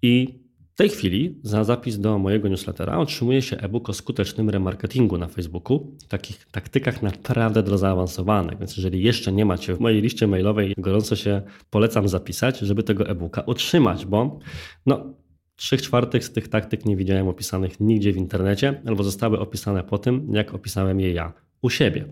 i 0.01 0.40
tej 0.81 0.89
chwili 0.89 1.39
za 1.43 1.63
zapis 1.63 1.99
do 1.99 2.17
mojego 2.17 2.47
newslettera 2.47 2.97
otrzymuje 2.97 3.41
się 3.41 3.57
e-book 3.57 3.89
o 3.89 3.93
skutecznym 3.93 4.49
remarketingu 4.49 5.17
na 5.17 5.27
Facebooku, 5.27 5.97
takich 6.07 6.45
taktykach 6.45 7.01
naprawdę 7.01 7.63
do 7.63 7.77
zaawansowanych. 7.77 8.59
Więc 8.59 8.77
jeżeli 8.77 9.03
jeszcze 9.03 9.31
nie 9.31 9.45
macie 9.45 9.75
w 9.75 9.79
mojej 9.79 10.01
liście 10.01 10.27
mailowej, 10.27 10.73
gorąco 10.77 11.15
się 11.15 11.41
polecam 11.69 12.07
zapisać, 12.07 12.59
żeby 12.59 12.83
tego 12.83 13.09
e-booka 13.09 13.45
otrzymać, 13.45 14.05
bo 14.05 14.39
no, 14.85 15.13
trzech 15.55 15.81
czwartych 15.81 16.25
z 16.25 16.31
tych 16.31 16.47
taktyk 16.47 16.85
nie 16.85 16.95
widziałem 16.95 17.27
opisanych 17.27 17.79
nigdzie 17.79 18.13
w 18.13 18.17
internecie, 18.17 18.81
albo 18.85 19.03
zostały 19.03 19.39
opisane 19.39 19.83
po 19.83 19.97
tym, 19.97 20.27
jak 20.33 20.53
opisałem 20.53 20.99
je 20.99 21.13
ja 21.13 21.33
u 21.61 21.69
siebie, 21.69 22.05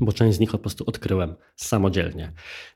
bo 0.00 0.12
część 0.12 0.36
z 0.36 0.40
nich 0.40 0.50
po 0.50 0.58
prostu 0.58 0.84
odkryłem 0.86 1.34
samodzielnie. 1.56 2.32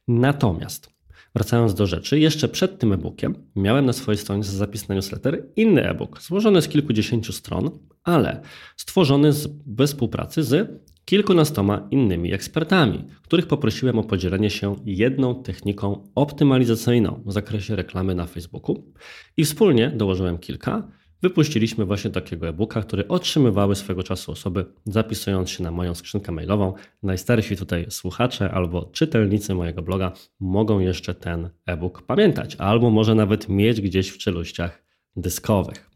Natomiast 0.08 0.99
Wracając 1.34 1.74
do 1.74 1.86
rzeczy, 1.86 2.18
jeszcze 2.18 2.48
przed 2.48 2.78
tym 2.78 2.92
e-bookiem 2.92 3.34
miałem 3.56 3.86
na 3.86 3.92
swojej 3.92 4.18
stronie 4.18 4.44
zapis 4.44 4.88
na 4.88 4.94
newsletter 4.94 5.46
inny 5.56 5.88
e-book, 5.88 6.22
złożony 6.22 6.62
z 6.62 6.68
kilkudziesięciu 6.68 7.32
stron, 7.32 7.70
ale 8.04 8.42
stworzony 8.76 9.32
z, 9.32 9.46
bez 9.66 9.90
współpracy 9.90 10.42
z 10.42 10.70
kilkunastoma 11.04 11.88
innymi 11.90 12.32
ekspertami, 12.32 13.04
których 13.22 13.46
poprosiłem 13.46 13.98
o 13.98 14.04
podzielenie 14.04 14.50
się 14.50 14.76
jedną 14.84 15.42
techniką 15.42 16.10
optymalizacyjną 16.14 17.22
w 17.26 17.32
zakresie 17.32 17.76
reklamy 17.76 18.14
na 18.14 18.26
Facebooku 18.26 18.92
i 19.36 19.44
wspólnie 19.44 19.90
dołożyłem 19.90 20.38
kilka 20.38 20.88
wypuściliśmy 21.22 21.84
właśnie 21.84 22.10
takiego 22.10 22.48
e-booka, 22.48 22.82
który 22.82 23.08
otrzymywały 23.08 23.76
swego 23.76 24.02
czasu 24.02 24.32
osoby 24.32 24.66
zapisując 24.84 25.50
się 25.50 25.62
na 25.62 25.70
moją 25.70 25.94
skrzynkę 25.94 26.32
mailową. 26.32 26.74
Najstarsi 27.02 27.56
tutaj 27.56 27.86
słuchacze 27.88 28.50
albo 28.50 28.84
czytelnicy 28.92 29.54
mojego 29.54 29.82
bloga 29.82 30.12
mogą 30.40 30.78
jeszcze 30.78 31.14
ten 31.14 31.50
e-book 31.66 32.02
pamiętać, 32.02 32.56
albo 32.56 32.90
może 32.90 33.14
nawet 33.14 33.48
mieć 33.48 33.80
gdzieś 33.80 34.08
w 34.08 34.18
czeluściach 34.18 34.82
dyskowych. 35.16 35.90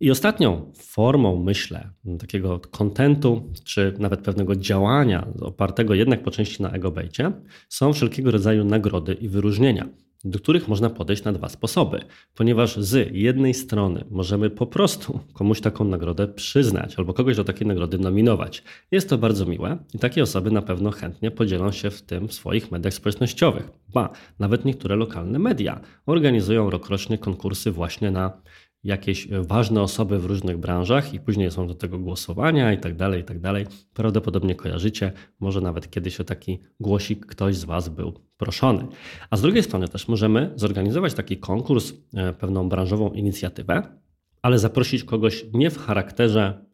I 0.00 0.10
ostatnią 0.10 0.72
formą, 0.76 1.42
myślę, 1.42 1.90
takiego 2.18 2.60
kontentu, 2.60 3.52
czy 3.64 3.94
nawet 3.98 4.20
pewnego 4.20 4.56
działania 4.56 5.26
opartego 5.40 5.94
jednak 5.94 6.22
po 6.22 6.30
części 6.30 6.62
na 6.62 6.70
egobejcie, 6.70 7.32
są 7.68 7.92
wszelkiego 7.92 8.30
rodzaju 8.30 8.64
nagrody 8.64 9.14
i 9.14 9.28
wyróżnienia 9.28 9.88
do 10.24 10.38
których 10.38 10.68
można 10.68 10.90
podejść 10.90 11.24
na 11.24 11.32
dwa 11.32 11.48
sposoby, 11.48 12.00
ponieważ 12.34 12.76
z 12.76 13.10
jednej 13.12 13.54
strony 13.54 14.04
możemy 14.10 14.50
po 14.50 14.66
prostu 14.66 15.20
komuś 15.32 15.60
taką 15.60 15.84
nagrodę 15.84 16.28
przyznać 16.28 16.94
albo 16.98 17.14
kogoś 17.14 17.36
do 17.36 17.44
takiej 17.44 17.66
nagrody 17.66 17.98
nominować. 17.98 18.62
Jest 18.90 19.08
to 19.08 19.18
bardzo 19.18 19.46
miłe 19.46 19.78
i 19.94 19.98
takie 19.98 20.22
osoby 20.22 20.50
na 20.50 20.62
pewno 20.62 20.90
chętnie 20.90 21.30
podzielą 21.30 21.72
się 21.72 21.90
w 21.90 22.02
tym 22.02 22.28
w 22.28 22.34
swoich 22.34 22.70
mediach 22.70 22.94
społecznościowych. 22.94 23.70
Ba, 23.88 24.12
nawet 24.38 24.64
niektóre 24.64 24.96
lokalne 24.96 25.38
media 25.38 25.80
organizują 26.06 26.70
rokrocznie 26.70 27.18
konkursy 27.18 27.72
właśnie 27.72 28.10
na 28.10 28.32
jakieś 28.84 29.28
ważne 29.28 29.82
osoby 29.82 30.18
w 30.18 30.24
różnych 30.24 30.58
branżach 30.58 31.14
i 31.14 31.20
później 31.20 31.50
są 31.50 31.66
do 31.66 31.74
tego 31.74 31.98
głosowania 31.98 32.72
i 32.72 32.78
tak 32.78 32.96
dalej, 32.96 33.20
i 33.20 33.24
tak 33.24 33.40
dalej. 33.40 33.66
Prawdopodobnie 33.94 34.54
kojarzycie, 34.54 35.12
może 35.40 35.60
nawet 35.60 35.90
kiedyś 35.90 36.20
o 36.20 36.24
taki 36.24 36.58
głosik 36.80 37.26
ktoś 37.26 37.56
z 37.56 37.64
Was 37.64 37.88
był 37.88 38.20
proszony. 38.36 38.86
A 39.30 39.36
z 39.36 39.42
drugiej 39.42 39.62
strony 39.62 39.88
też 39.88 40.08
możemy 40.08 40.52
zorganizować 40.56 41.14
taki 41.14 41.36
konkurs, 41.36 41.92
e, 42.14 42.32
pewną 42.32 42.68
branżową 42.68 43.10
inicjatywę, 43.10 43.82
ale 44.42 44.58
zaprosić 44.58 45.04
kogoś 45.04 45.46
nie 45.52 45.70
w 45.70 45.78
charakterze 45.78 46.64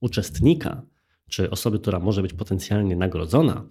uczestnika, 0.00 0.82
czy 1.30 1.50
osoby, 1.50 1.78
która 1.78 1.98
może 1.98 2.22
być 2.22 2.32
potencjalnie 2.32 2.96
nagrodzona, 2.96 3.64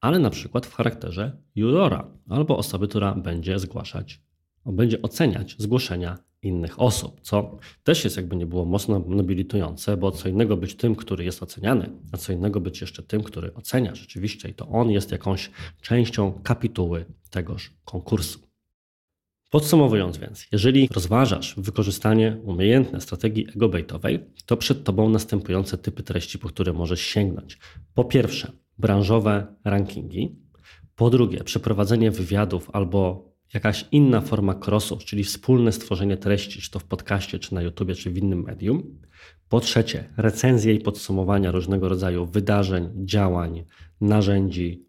ale 0.00 0.18
na 0.18 0.30
przykład 0.30 0.66
w 0.66 0.74
charakterze 0.74 1.36
jurora 1.54 2.10
albo 2.28 2.56
osoby, 2.56 2.88
która 2.88 3.14
będzie 3.14 3.58
zgłaszać, 3.58 4.22
będzie 4.66 5.02
oceniać 5.02 5.56
zgłoszenia 5.58 6.18
innych 6.42 6.80
osób, 6.80 7.20
co 7.20 7.58
też 7.84 8.04
jest 8.04 8.16
jakby 8.16 8.36
nie 8.36 8.46
było 8.46 8.64
mocno 8.64 8.98
nobilitujące, 8.98 9.96
bo 9.96 10.10
co 10.10 10.28
innego 10.28 10.56
być 10.56 10.74
tym, 10.74 10.96
który 10.96 11.24
jest 11.24 11.42
oceniany, 11.42 11.90
a 12.12 12.16
co 12.16 12.32
innego 12.32 12.60
być 12.60 12.80
jeszcze 12.80 13.02
tym, 13.02 13.22
który 13.22 13.54
ocenia 13.54 13.94
rzeczywiście 13.94 14.48
i 14.48 14.54
to 14.54 14.68
on 14.68 14.90
jest 14.90 15.12
jakąś 15.12 15.50
częścią 15.80 16.32
kapituły 16.42 17.04
tegoż 17.30 17.74
konkursu. 17.84 18.48
Podsumowując 19.50 20.18
więc, 20.18 20.46
jeżeli 20.52 20.88
rozważasz 20.92 21.54
wykorzystanie 21.56 22.40
umiejętne 22.44 23.00
strategii 23.00 23.46
ego-baitowej, 23.48 24.20
to 24.46 24.56
przed 24.56 24.84
Tobą 24.84 25.08
następujące 25.08 25.78
typy 25.78 26.02
treści, 26.02 26.38
po 26.38 26.48
które 26.48 26.72
możesz 26.72 27.00
sięgnąć. 27.00 27.58
Po 27.94 28.04
pierwsze, 28.04 28.52
branżowe 28.78 29.46
rankingi. 29.64 30.36
Po 30.96 31.10
drugie, 31.10 31.44
przeprowadzenie 31.44 32.10
wywiadów 32.10 32.70
albo 32.72 33.28
jakaś 33.54 33.84
inna 33.92 34.20
forma 34.20 34.54
crossu, 34.54 34.96
czyli 34.96 35.24
wspólne 35.24 35.72
stworzenie 35.72 36.16
treści, 36.16 36.60
czy 36.60 36.70
to 36.70 36.78
w 36.78 36.84
podcaście, 36.84 37.38
czy 37.38 37.54
na 37.54 37.62
YouTubie, 37.62 37.94
czy 37.94 38.10
w 38.10 38.16
innym 38.18 38.42
medium. 38.42 39.00
Po 39.48 39.60
trzecie, 39.60 40.04
recenzje 40.16 40.74
i 40.74 40.80
podsumowania 40.80 41.50
różnego 41.50 41.88
rodzaju 41.88 42.26
wydarzeń, 42.26 42.90
działań, 42.96 43.64
narzędzi, 44.00 44.88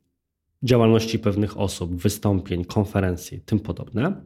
działalności 0.64 1.20
pewnych 1.20 1.58
osób, 1.58 1.96
wystąpień, 1.96 2.66
konferencji, 2.66 3.42
tym 3.42 3.60
podobne. 3.60 4.22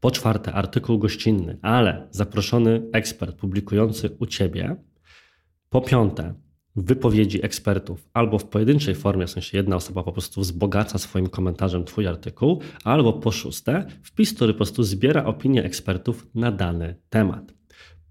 Po 0.00 0.10
czwarte, 0.10 0.52
artykuł 0.52 0.98
gościnny, 0.98 1.58
ale 1.62 2.08
zaproszony 2.10 2.82
ekspert 2.92 3.36
publikujący 3.36 4.16
u 4.18 4.26
ciebie. 4.26 4.76
Po 5.70 5.80
piąte, 5.80 6.34
wypowiedzi 6.76 7.44
ekspertów 7.44 8.08
albo 8.14 8.38
w 8.38 8.44
pojedynczej 8.44 8.94
formie, 8.94 9.26
w 9.26 9.30
sensie 9.30 9.56
jedna 9.56 9.76
osoba 9.76 10.02
po 10.02 10.12
prostu 10.12 10.40
wzbogaca 10.40 10.98
swoim 10.98 11.28
komentarzem 11.28 11.84
Twój 11.84 12.06
artykuł, 12.06 12.60
albo 12.84 13.12
po 13.12 13.32
szóste, 13.32 13.86
wpis, 14.02 14.34
który 14.34 14.52
po 14.52 14.56
prostu 14.56 14.82
zbiera 14.82 15.24
opinie 15.24 15.64
ekspertów 15.64 16.26
na 16.34 16.52
dany 16.52 16.94
temat. 17.08 17.54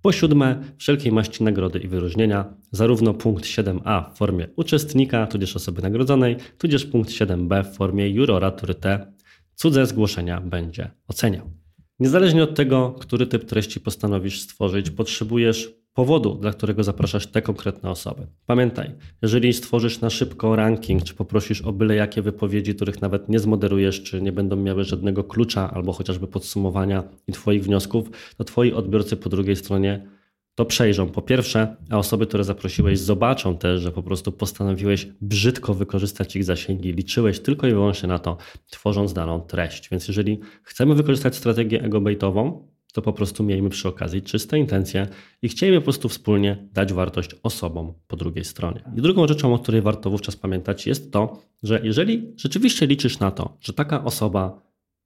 Po 0.01 0.11
siódme, 0.11 0.63
wszelkiej 0.77 1.11
maści 1.11 1.43
nagrody 1.43 1.79
i 1.79 1.87
wyróżnienia, 1.87 2.53
zarówno 2.71 3.13
punkt 3.13 3.45
7a 3.45 4.13
w 4.13 4.17
formie 4.17 4.47
uczestnika, 4.55 5.27
tudzież 5.27 5.55
osoby 5.55 5.81
nagrodzonej, 5.81 6.35
tudzież 6.57 6.85
punkt 6.85 7.09
7b 7.09 7.63
w 7.63 7.75
formie 7.75 8.09
jurora, 8.09 8.51
który 8.51 8.75
te 8.75 9.13
cudze 9.55 9.85
zgłoszenia 9.85 10.41
będzie 10.41 10.91
oceniał. 11.07 11.51
Niezależnie 11.99 12.43
od 12.43 12.55
tego, 12.55 12.95
który 12.99 13.27
typ 13.27 13.45
treści 13.45 13.79
postanowisz 13.79 14.41
stworzyć, 14.41 14.89
potrzebujesz 14.89 15.73
powodu, 15.95 16.35
dla 16.35 16.51
którego 16.51 16.83
zapraszasz 16.83 17.27
te 17.27 17.41
konkretne 17.41 17.89
osoby. 17.89 18.27
Pamiętaj, 18.45 18.91
jeżeli 19.21 19.53
stworzysz 19.53 20.01
na 20.01 20.09
szybko 20.09 20.55
ranking, 20.55 21.03
czy 21.03 21.13
poprosisz 21.13 21.61
o 21.61 21.73
byle 21.73 21.95
jakie 21.95 22.21
wypowiedzi, 22.21 22.75
których 22.75 23.01
nawet 23.01 23.29
nie 23.29 23.39
zmoderujesz, 23.39 24.03
czy 24.03 24.21
nie 24.21 24.31
będą 24.31 24.55
miały 24.55 24.83
żadnego 24.83 25.23
klucza 25.23 25.71
albo 25.73 25.93
chociażby 25.93 26.27
podsumowania 26.27 27.03
i 27.27 27.31
Twoich 27.31 27.63
wniosków, 27.63 28.09
to 28.37 28.43
Twoi 28.43 28.73
odbiorcy 28.73 29.17
po 29.17 29.29
drugiej 29.29 29.55
stronie 29.55 30.07
to 30.55 30.65
przejrzą 30.65 31.09
po 31.09 31.21
pierwsze, 31.21 31.75
a 31.89 31.97
osoby, 31.97 32.27
które 32.27 32.43
zaprosiłeś, 32.43 32.99
zobaczą 32.99 33.57
też, 33.57 33.81
że 33.81 33.91
po 33.91 34.03
prostu 34.03 34.31
postanowiłeś 34.31 35.07
brzydko 35.21 35.73
wykorzystać 35.73 36.35
ich 36.35 36.43
zasięgi, 36.43 36.93
liczyłeś 36.93 37.39
tylko 37.39 37.67
i 37.67 37.71
wyłącznie 37.71 38.09
na 38.09 38.19
to, 38.19 38.37
tworząc 38.69 39.13
daną 39.13 39.41
treść. 39.41 39.89
Więc 39.89 40.07
jeżeli 40.07 40.39
chcemy 40.63 40.95
wykorzystać 40.95 41.35
strategię 41.35 41.83
ego-baitową, 41.83 42.67
to 42.95 43.01
po 43.01 43.13
prostu 43.13 43.43
miejmy 43.43 43.69
przy 43.69 43.87
okazji 43.87 44.21
czyste 44.21 44.59
intencje 44.59 45.07
i 45.41 45.49
chcielibyśmy 45.49 45.81
po 45.81 45.83
prostu 45.83 46.09
wspólnie 46.09 46.67
dać 46.73 46.93
wartość 46.93 47.29
osobom 47.43 47.93
po 48.07 48.15
drugiej 48.15 48.45
stronie. 48.45 48.83
I 48.97 49.01
drugą 49.01 49.27
rzeczą, 49.27 49.53
o 49.53 49.59
której 49.59 49.81
warto 49.81 50.09
wówczas 50.09 50.35
pamiętać, 50.35 50.87
jest 50.87 51.11
to, 51.11 51.41
że 51.63 51.81
jeżeli 51.83 52.33
rzeczywiście 52.37 52.87
liczysz 52.87 53.19
na 53.19 53.31
to, 53.31 53.57
że 53.61 53.73
taka 53.73 54.03
osoba 54.03 54.61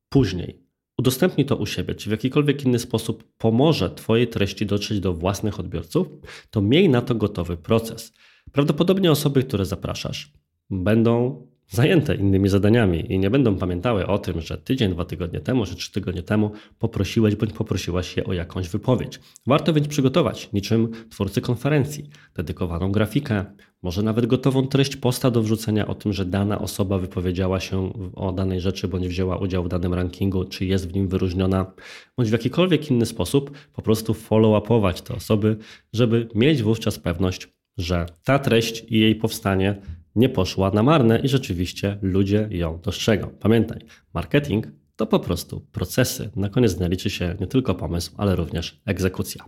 później 0.10 0.64
udostępni 0.98 1.46
to 1.46 1.56
u 1.56 1.66
siebie, 1.66 1.96
czy 1.96 2.10
w 2.10 2.12
jakikolwiek 2.12 2.66
inny 2.66 2.80
sposób 2.80 3.24
pomoże 3.38 3.90
Twojej 3.90 4.28
treści 4.28 4.66
dotrzeć 4.66 5.00
do 5.00 5.14
własnych 5.14 5.60
odbiorców, 5.60 6.08
to 6.50 6.62
miej 6.62 6.90
na 6.90 7.02
to 7.02 7.16
gotowy 7.16 7.58
proces. 7.58 8.14
Prawdopodobnie 8.52 9.12
osoby, 9.12 9.44
które 9.44 9.66
zapraszasz, 9.66 10.34
będą 10.70 11.48
zajęte 11.70 12.16
innymi 12.16 12.50
zadaniami 12.50 13.14
i 13.14 13.20
nie 13.20 13.30
będą 13.30 13.56
pamiętały 13.56 14.08
o 14.08 14.18
tym, 14.18 14.42
że 14.42 14.58
tydzień, 14.58 14.92
dwa 14.92 15.06
tygodnie 15.06 15.40
temu, 15.40 15.66
czy 15.66 15.76
trzy 15.76 15.92
tygodnie 15.92 16.24
temu 16.24 16.52
poprosiłeś 16.80 17.36
bądź 17.36 17.54
poprosiłaś 17.54 18.18
je 18.18 18.24
o 18.24 18.34
jakąś 18.34 18.70
wypowiedź. 18.70 19.20
Warto 19.48 19.74
więc 19.74 19.88
przygotować, 19.88 20.50
niczym 20.54 20.92
twórcy 21.10 21.42
konferencji, 21.42 22.10
dedykowaną 22.36 22.92
grafikę, 22.92 23.46
może 23.82 24.04
nawet 24.04 24.26
gotową 24.26 24.68
treść 24.68 24.96
posta 24.96 25.32
do 25.32 25.42
wrzucenia 25.42 25.88
o 25.88 25.96
tym, 25.96 26.14
że 26.14 26.26
dana 26.26 26.60
osoba 26.60 26.98
wypowiedziała 26.98 27.60
się 27.60 27.94
o 28.16 28.32
danej 28.32 28.62
rzeczy 28.62 28.88
bądź 28.88 29.08
wzięła 29.08 29.38
udział 29.38 29.64
w 29.64 29.70
danym 29.70 29.94
rankingu, 29.94 30.46
czy 30.46 30.66
jest 30.66 30.90
w 30.90 30.94
nim 30.94 31.08
wyróżniona, 31.08 31.72
bądź 32.18 32.30
w 32.30 32.32
jakikolwiek 32.32 32.92
inny 32.92 33.06
sposób 33.06 33.52
po 33.74 33.82
prostu 33.82 34.14
follow-upować 34.14 35.02
te 35.02 35.16
osoby, 35.16 35.58
żeby 35.94 36.28
mieć 36.36 36.64
wówczas 36.64 37.00
pewność, 37.00 37.48
że 37.78 38.06
ta 38.24 38.40
treść 38.40 38.86
i 38.88 39.00
jej 39.00 39.16
powstanie 39.16 39.82
nie 40.16 40.30
poszła 40.30 40.72
na 40.72 40.84
marne 40.84 41.20
i 41.20 41.28
rzeczywiście 41.28 41.98
ludzie 42.02 42.48
ją 42.52 42.80
dostrzegą. 42.82 43.28
Pamiętaj, 43.40 43.80
marketing 44.14 44.68
to 44.96 45.06
po 45.06 45.20
prostu 45.20 45.62
procesy. 45.72 46.30
Na 46.36 46.50
koniec 46.50 46.76
dnia 46.76 46.88
liczy 46.88 47.10
się 47.10 47.36
nie 47.40 47.48
tylko 47.48 47.76
pomysł, 47.76 48.12
ale 48.18 48.36
również 48.36 48.82
egzekucja. 48.86 49.46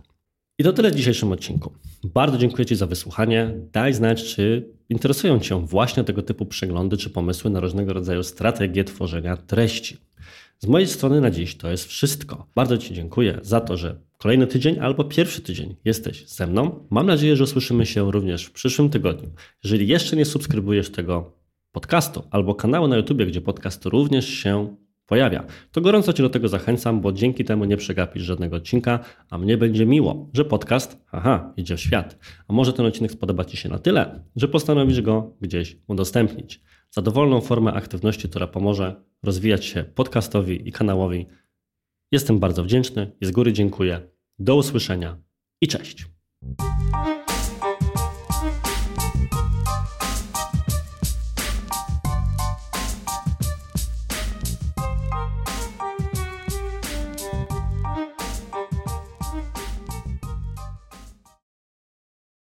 I 0.58 0.64
to 0.64 0.72
tyle 0.72 0.90
w 0.90 0.94
dzisiejszym 0.94 1.32
odcinku. 1.32 1.72
Bardzo 2.04 2.38
dziękuję 2.38 2.66
Ci 2.66 2.76
za 2.76 2.86
wysłuchanie. 2.86 3.54
Daj 3.72 3.94
znać, 3.94 4.34
czy 4.34 4.72
interesują 4.88 5.40
Cię 5.40 5.66
właśnie 5.66 6.04
tego 6.04 6.22
typu 6.22 6.46
przeglądy 6.46 6.96
czy 6.96 7.10
pomysły 7.10 7.50
na 7.50 7.60
różnego 7.60 7.92
rodzaju 7.92 8.22
strategie 8.22 8.84
tworzenia 8.84 9.36
treści. 9.36 9.96
Z 10.64 10.66
mojej 10.66 10.88
strony 10.88 11.20
na 11.20 11.30
dziś 11.30 11.56
to 11.56 11.70
jest 11.70 11.86
wszystko. 11.86 12.46
Bardzo 12.54 12.78
Ci 12.78 12.94
dziękuję 12.94 13.38
za 13.42 13.60
to, 13.60 13.76
że 13.76 14.00
kolejny 14.18 14.46
tydzień 14.46 14.78
albo 14.78 15.04
pierwszy 15.04 15.42
tydzień 15.42 15.76
jesteś 15.84 16.28
ze 16.28 16.46
mną. 16.46 16.86
Mam 16.90 17.06
nadzieję, 17.06 17.36
że 17.36 17.44
usłyszymy 17.44 17.86
się 17.86 18.12
również 18.12 18.44
w 18.44 18.52
przyszłym 18.52 18.90
tygodniu. 18.90 19.30
Jeżeli 19.64 19.88
jeszcze 19.88 20.16
nie 20.16 20.24
subskrybujesz 20.24 20.90
tego 20.90 21.32
podcastu 21.72 22.22
albo 22.30 22.54
kanału 22.54 22.88
na 22.88 22.96
YouTube, 22.96 23.22
gdzie 23.22 23.40
podcast 23.40 23.84
również 23.84 24.28
się 24.28 24.76
pojawia, 25.06 25.44
to 25.72 25.80
gorąco 25.80 26.12
Cię 26.12 26.22
do 26.22 26.30
tego 26.30 26.48
zachęcam, 26.48 27.00
bo 27.00 27.12
dzięki 27.12 27.44
temu 27.44 27.64
nie 27.64 27.76
przegapisz 27.76 28.22
żadnego 28.22 28.56
odcinka, 28.56 28.98
a 29.30 29.38
mnie 29.38 29.58
będzie 29.58 29.86
miło, 29.86 30.30
że 30.32 30.44
podcast, 30.44 30.98
aha, 31.12 31.52
idzie 31.56 31.76
w 31.76 31.80
świat. 31.80 32.18
A 32.48 32.52
może 32.52 32.72
ten 32.72 32.86
odcinek 32.86 33.12
spodoba 33.12 33.44
Ci 33.44 33.56
się 33.56 33.68
na 33.68 33.78
tyle, 33.78 34.24
że 34.36 34.48
postanowisz 34.48 35.00
go 35.00 35.36
gdzieś 35.40 35.76
udostępnić. 35.86 36.60
Za 36.94 37.02
dowolną 37.02 37.40
formę 37.40 37.72
aktywności, 37.72 38.28
która 38.28 38.46
pomoże 38.46 39.04
rozwijać 39.22 39.64
się 39.64 39.84
podcastowi 39.84 40.68
i 40.68 40.72
kanałowi, 40.72 41.26
jestem 42.12 42.38
bardzo 42.38 42.64
wdzięczny 42.64 43.16
i 43.20 43.26
z 43.26 43.30
góry 43.30 43.52
dziękuję. 43.52 44.00
Do 44.38 44.56
usłyszenia 44.56 45.16
i 45.60 45.68
cześć. 45.68 46.06